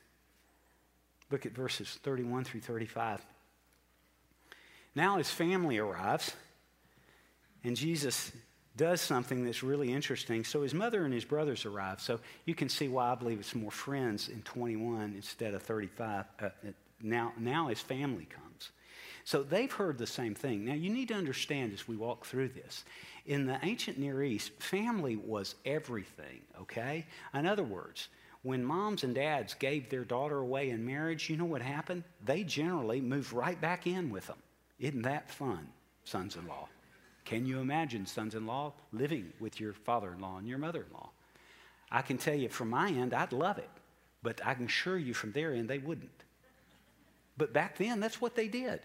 Look 1.30 1.46
at 1.46 1.54
verses 1.54 2.00
31 2.04 2.44
through 2.44 2.62
35. 2.62 3.22
Now 4.96 5.18
his 5.18 5.32
family 5.32 5.78
arrives, 5.78 6.34
and 7.64 7.76
Jesus 7.76 8.32
does 8.76 9.02
something 9.02 9.46
that's 9.46 9.64
really 9.64 9.92
interesting. 9.92 10.44
So 10.44 10.62
his 10.62 10.74
mother 10.74 11.06
and 11.06 11.14
his 11.14 11.26
brothers 11.26 11.66
arrive. 11.66 12.02
So 12.02 12.20
you 12.46 12.56
can 12.56 12.70
see 12.70 12.88
why 12.88 13.12
I 13.12 13.16
believe 13.16 13.40
it's 13.40 13.56
more 13.56 13.72
friends 13.72 14.30
in 14.30 14.42
21 14.42 15.14
instead 15.16 15.54
of 15.54 15.62
35. 15.64 16.26
Uh, 16.40 16.50
now, 17.02 17.34
now 17.38 17.68
his 17.68 17.80
family 17.80 18.26
comes. 18.26 18.72
So 19.24 19.44
they've 19.44 19.72
heard 19.72 19.98
the 19.98 20.08
same 20.08 20.34
thing. 20.34 20.66
Now 20.66 20.74
you 20.74 20.90
need 20.90 21.10
to 21.10 21.14
understand 21.14 21.74
as 21.74 21.88
we 21.88 21.96
walk 21.96 22.26
through 22.26 22.50
this. 22.50 22.84
In 23.26 23.46
the 23.46 23.60
ancient 23.62 24.00
Near 24.00 24.24
East, 24.24 24.52
family 24.60 25.16
was 25.16 25.56
everything, 25.66 26.42
okay? 26.60 27.06
In 27.34 27.46
other 27.46 27.64
words, 27.64 28.08
when 28.44 28.64
moms 28.64 29.04
and 29.04 29.14
dads 29.14 29.54
gave 29.54 29.90
their 29.90 30.04
daughter 30.04 30.40
away 30.40 30.72
in 30.72 30.86
marriage, 30.86 31.30
you 31.30 31.38
know 31.38 31.46
what 31.46 31.62
happened? 31.62 32.04
They 32.26 32.44
generally 32.44 33.00
moved 33.00 33.34
right 33.34 33.60
back 33.60 33.86
in 33.86 34.10
with 34.10 34.28
them. 34.28 34.40
Isn't 34.80 35.04
that 35.04 35.30
fun, 35.30 35.68
sons 36.04 36.36
in 36.36 36.48
law? 36.48 36.68
Can 37.24 37.46
you 37.46 37.60
imagine 37.60 38.06
sons 38.06 38.34
in 38.34 38.48
law 38.48 38.74
living 38.92 39.32
with 39.40 39.60
your 39.60 39.74
father 39.74 40.14
in 40.14 40.20
law 40.20 40.38
and 40.38 40.48
your 40.48 40.58
mother 40.58 40.86
in 40.88 40.94
law? 40.94 41.10
I 41.92 42.02
can 42.02 42.18
tell 42.18 42.34
you 42.34 42.50
from 42.50 42.72
my 42.72 42.90
end, 42.90 43.14
I'd 43.14 43.32
love 43.34 43.60
it, 43.60 43.70
but 44.24 44.42
I 44.44 44.56
can 44.56 44.66
assure 44.66 44.98
you 44.98 45.14
from 45.14 45.34
their 45.34 45.54
end, 45.54 45.70
they 45.70 45.78
wouldn't. 45.78 46.10
But 47.38 47.54
back 47.54 47.78
then, 47.78 48.00
that's 48.00 48.20
what 48.20 48.36
they 48.36 48.48
did. 48.48 48.82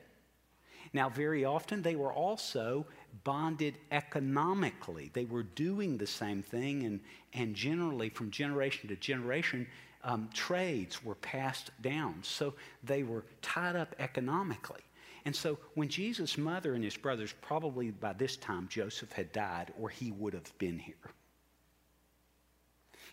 Now, 0.92 1.08
very 1.08 1.44
often, 1.44 1.82
they 1.82 1.96
were 1.96 2.12
also 2.12 2.86
bonded 3.24 3.78
economically. 3.90 5.10
They 5.12 5.24
were 5.24 5.42
doing 5.42 5.98
the 5.98 6.06
same 6.06 6.42
thing, 6.42 6.84
and, 6.84 7.00
and 7.32 7.54
generally, 7.54 8.08
from 8.08 8.30
generation 8.30 8.88
to 8.88 8.96
generation, 8.96 9.66
um, 10.04 10.28
trades 10.32 11.04
were 11.04 11.16
passed 11.16 11.70
down. 11.82 12.20
So 12.22 12.54
they 12.84 13.02
were 13.02 13.24
tied 13.42 13.76
up 13.76 13.94
economically. 13.98 14.82
And 15.24 15.34
so 15.34 15.58
when 15.74 15.88
Jesus' 15.88 16.38
mother 16.38 16.74
and 16.74 16.84
his 16.84 16.96
brothers, 16.96 17.34
probably 17.42 17.90
by 17.90 18.12
this 18.12 18.36
time 18.36 18.68
Joseph 18.68 19.10
had 19.10 19.32
died, 19.32 19.72
or 19.78 19.88
he 19.88 20.12
would 20.12 20.32
have 20.32 20.56
been 20.58 20.78
here. 20.78 20.94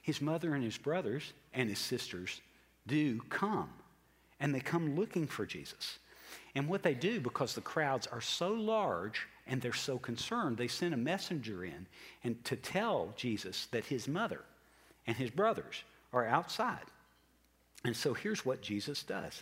His 0.04 0.22
mother 0.22 0.54
and 0.54 0.64
his 0.64 0.78
brothers 0.78 1.34
and 1.54 1.68
his 1.68 1.80
sisters 1.80 2.42
do 2.86 3.20
come, 3.30 3.70
and 4.40 4.54
they 4.54 4.60
come 4.60 4.96
looking 4.96 5.26
for 5.26 5.46
Jesus. 5.48 5.98
And 6.56 6.68
what 6.68 6.84
they 6.84 6.94
do, 6.94 7.20
because 7.20 7.56
the 7.56 7.62
crowds 7.62 8.08
are 8.08 8.22
so 8.22 8.50
large 8.50 9.28
and 9.48 9.62
they're 9.62 9.74
so 9.74 9.98
concerned, 9.98 10.58
they 10.58 10.68
send 10.68 10.94
a 10.94 10.98
messenger 10.98 11.66
in 11.66 11.88
and 12.24 12.44
to 12.46 12.56
tell 12.56 13.14
Jesus 13.16 13.68
that 13.72 13.86
his 13.86 14.08
mother 14.08 14.42
and 15.08 15.18
his 15.18 15.32
brothers 15.32 15.84
are 16.14 16.28
outside. 16.28 16.86
And 17.84 17.96
so 17.96 18.14
here's 18.14 18.46
what 18.46 18.62
Jesus 18.62 19.04
does. 19.04 19.42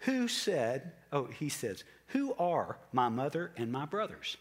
Who 0.00 0.28
said, 0.28 0.92
oh, 1.12 1.26
he 1.26 1.48
says, 1.48 1.84
Who 2.08 2.34
are 2.34 2.76
my 2.92 3.08
mother 3.08 3.52
and 3.56 3.72
my 3.72 3.86
brothers? 3.86 4.36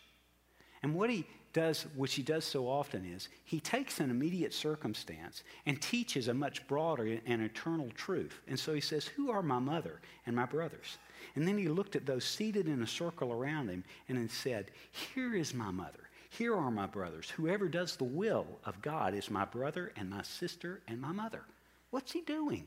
And 0.81 0.95
what 0.95 1.09
he 1.09 1.25
does, 1.53 1.83
which 1.95 2.15
he 2.15 2.23
does 2.23 2.43
so 2.43 2.67
often, 2.67 3.05
is 3.05 3.29
he 3.45 3.59
takes 3.59 3.99
an 3.99 4.09
immediate 4.09 4.53
circumstance 4.53 5.43
and 5.65 5.81
teaches 5.81 6.27
a 6.27 6.33
much 6.33 6.67
broader 6.67 7.19
and 7.25 7.41
eternal 7.41 7.89
truth. 7.95 8.41
And 8.47 8.59
so 8.59 8.73
he 8.73 8.81
says, 8.81 9.05
Who 9.05 9.31
are 9.31 9.43
my 9.43 9.59
mother 9.59 10.01
and 10.25 10.35
my 10.35 10.45
brothers? 10.45 10.97
And 11.35 11.47
then 11.47 11.57
he 11.57 11.67
looked 11.67 11.95
at 11.95 12.05
those 12.05 12.25
seated 12.25 12.67
in 12.67 12.81
a 12.81 12.87
circle 12.87 13.31
around 13.31 13.69
him 13.69 13.83
and 14.09 14.17
then 14.17 14.29
said, 14.29 14.71
Here 15.13 15.35
is 15.35 15.53
my 15.53 15.71
mother. 15.71 16.09
Here 16.29 16.55
are 16.55 16.71
my 16.71 16.87
brothers. 16.87 17.29
Whoever 17.29 17.69
does 17.69 17.95
the 17.95 18.03
will 18.03 18.47
of 18.65 18.81
God 18.81 19.13
is 19.13 19.29
my 19.29 19.45
brother 19.45 19.93
and 19.95 20.09
my 20.09 20.23
sister 20.23 20.81
and 20.87 20.99
my 20.99 21.11
mother. 21.11 21.43
What's 21.91 22.11
he 22.11 22.21
doing? 22.21 22.65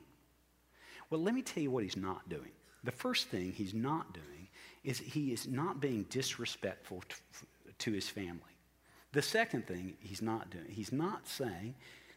Well, 1.11 1.20
let 1.20 1.35
me 1.35 1.42
tell 1.42 1.62
you 1.62 1.72
what 1.72 1.83
he's 1.83 1.96
not 1.96 2.29
doing. 2.29 2.53
The 2.85 2.92
first 2.92 3.27
thing 3.27 3.53
he's 3.53 3.75
not 3.75 4.14
doing 4.14 4.49
is 4.85 4.99
he 4.99 5.33
is 5.33 5.49
not 5.49 5.81
being 5.81 6.05
disrespectful 6.09 7.03
to, 7.09 7.16
to 7.79 7.92
his 7.92 8.09
family. 8.09 8.56
The 9.16 9.22
second 9.22 9.66
thing 9.66 9.94
he's 10.00 10.20
not 10.20 10.50
doing, 10.50 10.66
he's 10.68 10.92
not 10.92 11.26
saying 11.26 11.74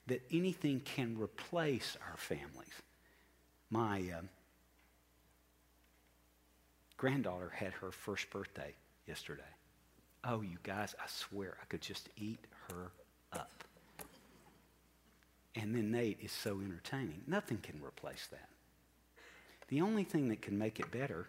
that 0.08 0.22
anything 0.34 0.82
can 0.82 1.18
replace 1.18 1.96
our 2.06 2.18
families. 2.18 2.74
My 3.70 4.04
uh, 4.14 4.24
granddaughter 6.98 7.54
had 7.56 7.72
her 7.72 7.94
first 7.94 8.30
birthday 8.30 8.74
yesterday. 9.08 9.44
Oh, 10.26 10.42
you 10.42 10.58
guys, 10.62 10.94
I 11.02 11.08
swear 11.08 11.56
I 11.62 11.66
could 11.68 11.80
just 11.80 12.10
eat 12.18 12.44
her 12.68 12.92
up. 13.32 13.64
And 15.56 15.74
then 15.74 15.92
Nate 15.92 16.20
is 16.22 16.34
so 16.34 16.60
entertaining. 16.60 17.22
Nothing 17.26 17.60
can 17.60 17.82
replace 17.82 18.28
that. 18.30 18.50
The 19.70 19.80
only 19.80 20.04
thing 20.04 20.28
that 20.28 20.42
can 20.42 20.58
make 20.58 20.82
it 20.82 20.92
better, 20.92 21.28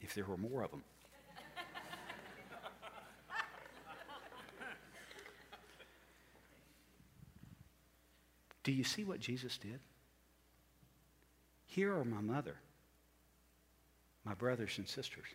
if 0.00 0.16
there 0.16 0.24
were 0.24 0.36
more 0.36 0.64
of 0.64 0.72
them, 0.72 0.82
Do 8.66 8.72
you 8.72 8.82
see 8.82 9.04
what 9.04 9.20
Jesus 9.20 9.58
did? 9.58 9.78
Here 11.66 11.96
are 11.96 12.04
my 12.04 12.20
mother 12.20 12.56
my 14.26 14.34
brothers 14.34 14.76
and 14.76 14.88
sisters. 14.88 15.28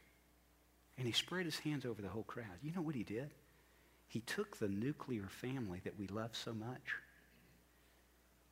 And 0.98 1.08
he 1.08 1.14
spread 1.14 1.46
his 1.46 1.58
hands 1.58 1.86
over 1.86 2.02
the 2.02 2.10
whole 2.10 2.24
crowd. 2.24 2.60
You 2.62 2.72
know 2.76 2.82
what 2.82 2.94
he 2.94 3.04
did? 3.04 3.30
He 4.10 4.20
took 4.20 4.58
the 4.58 4.68
nuclear 4.68 5.28
family 5.30 5.80
that 5.86 5.98
we 5.98 6.08
love 6.08 6.32
so 6.34 6.54
much 6.54 6.96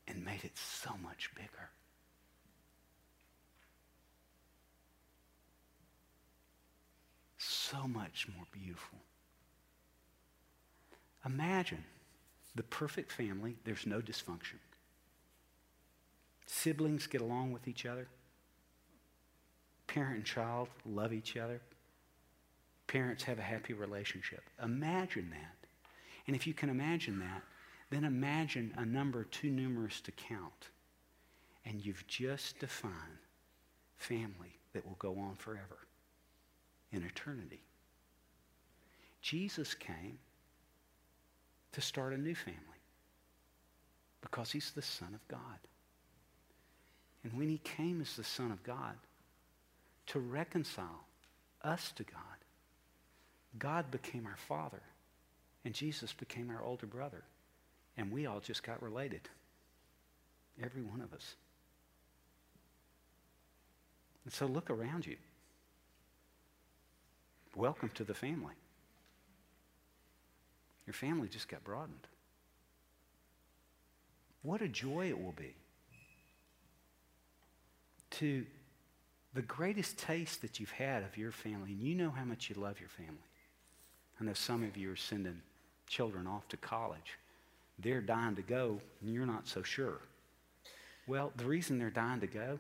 and 0.08 0.24
made 0.24 0.46
it 0.46 0.58
so 0.58 0.92
much 1.04 1.30
bigger. 1.36 1.70
So 7.38 7.86
much 7.86 8.28
more 8.36 8.46
beautiful. 8.52 8.98
Imagine 11.26 11.84
the 12.56 12.64
perfect 12.64 13.12
family, 13.12 13.58
there's 13.66 13.86
no 13.86 14.00
dysfunction. 14.00 14.56
Siblings 16.52 17.06
get 17.06 17.22
along 17.22 17.52
with 17.52 17.68
each 17.68 17.86
other. 17.86 18.08
Parent 19.86 20.16
and 20.16 20.26
child 20.26 20.68
love 20.84 21.14
each 21.14 21.38
other. 21.38 21.62
Parents 22.88 23.24
have 23.26 23.38
a 23.38 23.44
happy 23.44 23.74
relationship. 23.74 24.42
Imagine 24.62 25.30
that. 25.30 25.56
And 26.26 26.36
if 26.36 26.48
you 26.48 26.56
can 26.56 26.70
imagine 26.70 27.20
that, 27.20 27.44
then 27.92 28.04
imagine 28.04 28.74
a 28.78 28.86
number 28.86 29.26
too 29.26 29.52
numerous 29.52 30.02
to 30.02 30.12
count. 30.12 30.70
And 31.66 31.86
you've 31.86 32.06
just 32.08 32.58
defined 32.60 32.94
family 33.98 34.58
that 34.74 34.86
will 34.86 34.98
go 34.98 35.20
on 35.20 35.36
forever 35.36 35.78
in 36.92 37.04
eternity. 37.04 37.62
Jesus 39.22 39.76
came 39.76 40.18
to 41.74 41.82
start 41.82 42.12
a 42.14 42.18
new 42.18 42.36
family 42.36 42.58
because 44.22 44.52
he's 44.52 44.72
the 44.72 44.82
Son 44.82 45.14
of 45.14 45.28
God. 45.28 45.60
And 47.24 47.34
when 47.34 47.50
he 47.50 47.58
came 47.58 48.02
as 48.02 48.16
the 48.16 48.24
Son 48.24 48.52
of 48.52 48.64
God, 48.64 48.96
to 50.10 50.20
reconcile 50.20 51.06
us 51.64 51.92
to 51.96 52.04
God. 52.04 52.14
God 53.58 53.92
became 53.92 54.26
our 54.26 54.38
father, 54.48 54.82
and 55.64 55.74
Jesus 55.74 56.14
became 56.14 56.50
our 56.50 56.64
older 56.64 56.88
brother, 56.88 57.24
and 57.98 58.12
we 58.12 58.26
all 58.26 58.40
just 58.40 58.64
got 58.64 58.82
related. 58.82 59.22
Every 60.62 60.82
one 60.82 61.02
of 61.02 61.14
us. 61.14 61.36
And 64.26 64.34
so 64.34 64.46
look 64.46 64.70
around 64.70 65.06
you. 65.06 65.18
Welcome 67.56 67.90
to 67.96 68.04
the 68.04 68.14
family. 68.14 68.54
Your 70.88 70.94
family 70.94 71.28
just 71.28 71.48
got 71.48 71.64
broadened. 71.64 72.08
What 74.42 74.62
a 74.62 74.68
joy 74.68 75.10
it 75.10 75.22
will 75.22 75.34
be 75.34 75.54
to 78.20 78.46
the 79.34 79.42
greatest 79.42 79.98
taste 79.98 80.42
that 80.42 80.60
you've 80.60 80.72
had 80.72 81.04
of 81.04 81.18
your 81.18 81.32
family, 81.32 81.72
and 81.72 81.82
you 81.82 81.96
know 81.96 82.10
how 82.10 82.26
much 82.26 82.50
you 82.50 82.56
love 82.56 82.80
your 82.80 82.90
family. 82.90 83.16
I 84.20 84.24
know 84.26 84.34
some 84.34 84.64
of 84.64 84.76
you 84.76 84.92
are 84.92 84.98
sending 84.98 85.42
children 85.88 86.28
off 86.28 86.48
to 86.50 86.58
college. 86.58 87.18
They're 87.78 88.02
dying 88.02 88.36
to 88.36 88.42
go, 88.42 88.80
and 89.02 89.14
you're 89.14 89.26
not 89.26 89.48
so 89.48 89.64
sure. 89.64 90.00
Well, 91.08 91.32
the 91.38 91.46
reason 91.46 91.80
they're 91.80 91.90
dying 91.90 92.20
to 92.20 92.28
go 92.28 92.60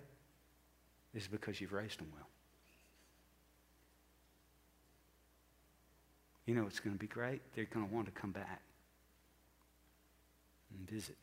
is 1.13 1.27
because 1.27 1.59
you've 1.59 1.73
raised 1.73 1.99
them 1.99 2.07
well. 2.15 2.27
You 6.45 6.55
know 6.55 6.65
it's 6.65 6.79
going 6.79 6.95
to 6.95 6.99
be 6.99 7.07
great. 7.07 7.41
They're 7.53 7.67
going 7.71 7.87
to 7.87 7.93
want 7.93 8.07
to 8.07 8.11
come 8.13 8.31
back 8.31 8.61
and 10.77 10.89
visit. 10.89 11.17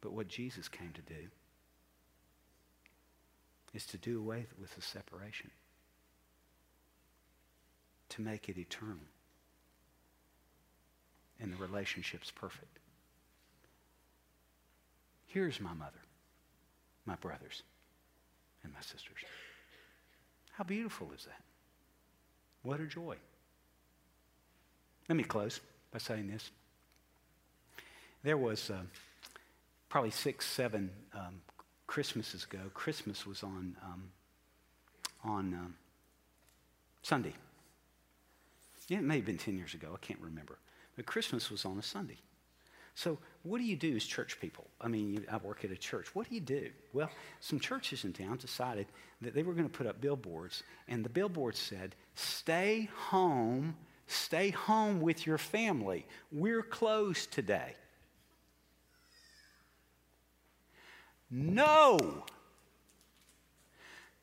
But 0.00 0.12
what 0.12 0.28
Jesus 0.28 0.68
came 0.68 0.92
to 0.92 1.02
do 1.02 1.28
is 3.74 3.84
to 3.86 3.98
do 3.98 4.18
away 4.18 4.46
with 4.60 4.74
the 4.74 4.82
separation, 4.82 5.50
to 8.10 8.22
make 8.22 8.48
it 8.48 8.58
eternal, 8.58 8.96
and 11.40 11.52
the 11.52 11.56
relationship's 11.56 12.30
perfect. 12.30 12.78
Here's 15.26 15.60
my 15.60 15.74
mother, 15.74 16.00
my 17.04 17.16
brothers, 17.16 17.62
and 18.64 18.72
my 18.72 18.80
sisters. 18.80 19.18
How 20.52 20.64
beautiful 20.64 21.10
is 21.14 21.24
that? 21.24 21.42
What 22.62 22.80
a 22.80 22.86
joy. 22.86 23.16
Let 25.08 25.16
me 25.16 25.22
close 25.22 25.60
by 25.92 25.98
saying 25.98 26.28
this. 26.28 26.50
There 28.22 28.36
was 28.36 28.70
uh, 28.70 28.80
probably 29.88 30.10
six, 30.10 30.46
seven 30.46 30.90
um, 31.14 31.40
Christmases 31.88 32.44
ago. 32.44 32.60
Christmas 32.74 33.26
was 33.26 33.42
on 33.42 33.74
um, 33.82 34.04
on 35.24 35.54
um, 35.54 35.74
Sunday. 37.02 37.34
Yeah, 38.86 38.98
it 38.98 39.04
may 39.04 39.16
have 39.16 39.26
been 39.26 39.36
10 39.38 39.56
years 39.56 39.74
ago. 39.74 39.88
I 39.92 39.98
can't 39.98 40.20
remember. 40.20 40.58
But 40.96 41.06
Christmas 41.06 41.50
was 41.50 41.64
on 41.64 41.78
a 41.78 41.82
Sunday. 41.82 42.18
So, 42.94 43.18
what 43.42 43.58
do 43.58 43.64
you 43.64 43.76
do 43.76 43.94
as 43.94 44.04
church 44.04 44.40
people? 44.40 44.66
I 44.80 44.88
mean, 44.88 45.12
you, 45.12 45.24
I 45.30 45.36
work 45.36 45.64
at 45.64 45.70
a 45.70 45.76
church. 45.76 46.14
What 46.14 46.28
do 46.28 46.34
you 46.34 46.40
do? 46.40 46.70
Well, 46.92 47.10
some 47.40 47.60
churches 47.60 48.04
in 48.04 48.12
town 48.12 48.38
decided 48.38 48.86
that 49.20 49.34
they 49.34 49.42
were 49.42 49.52
going 49.52 49.68
to 49.68 49.76
put 49.76 49.86
up 49.86 50.00
billboards, 50.00 50.62
and 50.88 51.04
the 51.04 51.08
billboards 51.08 51.58
said, 51.58 51.94
Stay 52.14 52.88
home, 52.96 53.76
stay 54.08 54.50
home 54.50 55.00
with 55.00 55.26
your 55.26 55.38
family. 55.38 56.06
We're 56.32 56.62
closed 56.62 57.30
today. 57.30 57.74
No! 61.30 62.24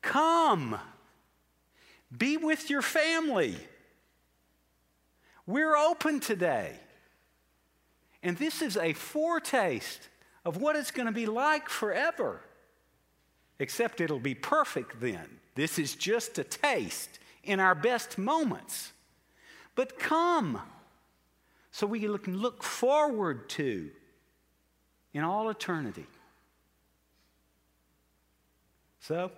Come! 0.02 0.78
Be 2.16 2.36
with 2.36 2.70
your 2.70 2.82
family. 2.82 3.56
We're 5.46 5.76
open 5.76 6.20
today. 6.20 6.78
And 8.22 8.36
this 8.36 8.62
is 8.62 8.76
a 8.76 8.92
foretaste 8.92 10.08
of 10.44 10.56
what 10.56 10.76
it's 10.76 10.90
going 10.90 11.06
to 11.06 11.12
be 11.12 11.26
like 11.26 11.68
forever. 11.68 12.40
Except 13.58 14.00
it'll 14.00 14.18
be 14.18 14.34
perfect 14.34 15.00
then. 15.00 15.38
This 15.54 15.78
is 15.78 15.94
just 15.94 16.38
a 16.38 16.44
taste 16.44 17.18
in 17.42 17.60
our 17.60 17.74
best 17.74 18.18
moments. 18.18 18.92
But 19.74 19.98
come 19.98 20.60
so 21.70 21.86
we 21.86 22.00
can 22.00 22.38
look 22.38 22.62
forward 22.62 23.48
to 23.50 23.90
in 25.12 25.22
all 25.22 25.48
eternity. 25.48 26.06
So, 29.06 29.30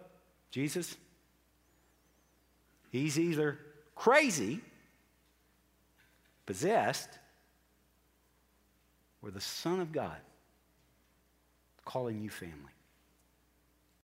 Jesus, 0.50 0.96
he's 2.90 3.18
either 3.18 3.59
crazy 3.94 4.61
possessed, 6.46 7.11
or 9.22 9.31
the 9.31 9.42
Son 9.42 9.81
of 9.81 9.92
God 9.92 10.16
calling 11.85 12.22
you 12.22 12.31
family. 12.31 12.77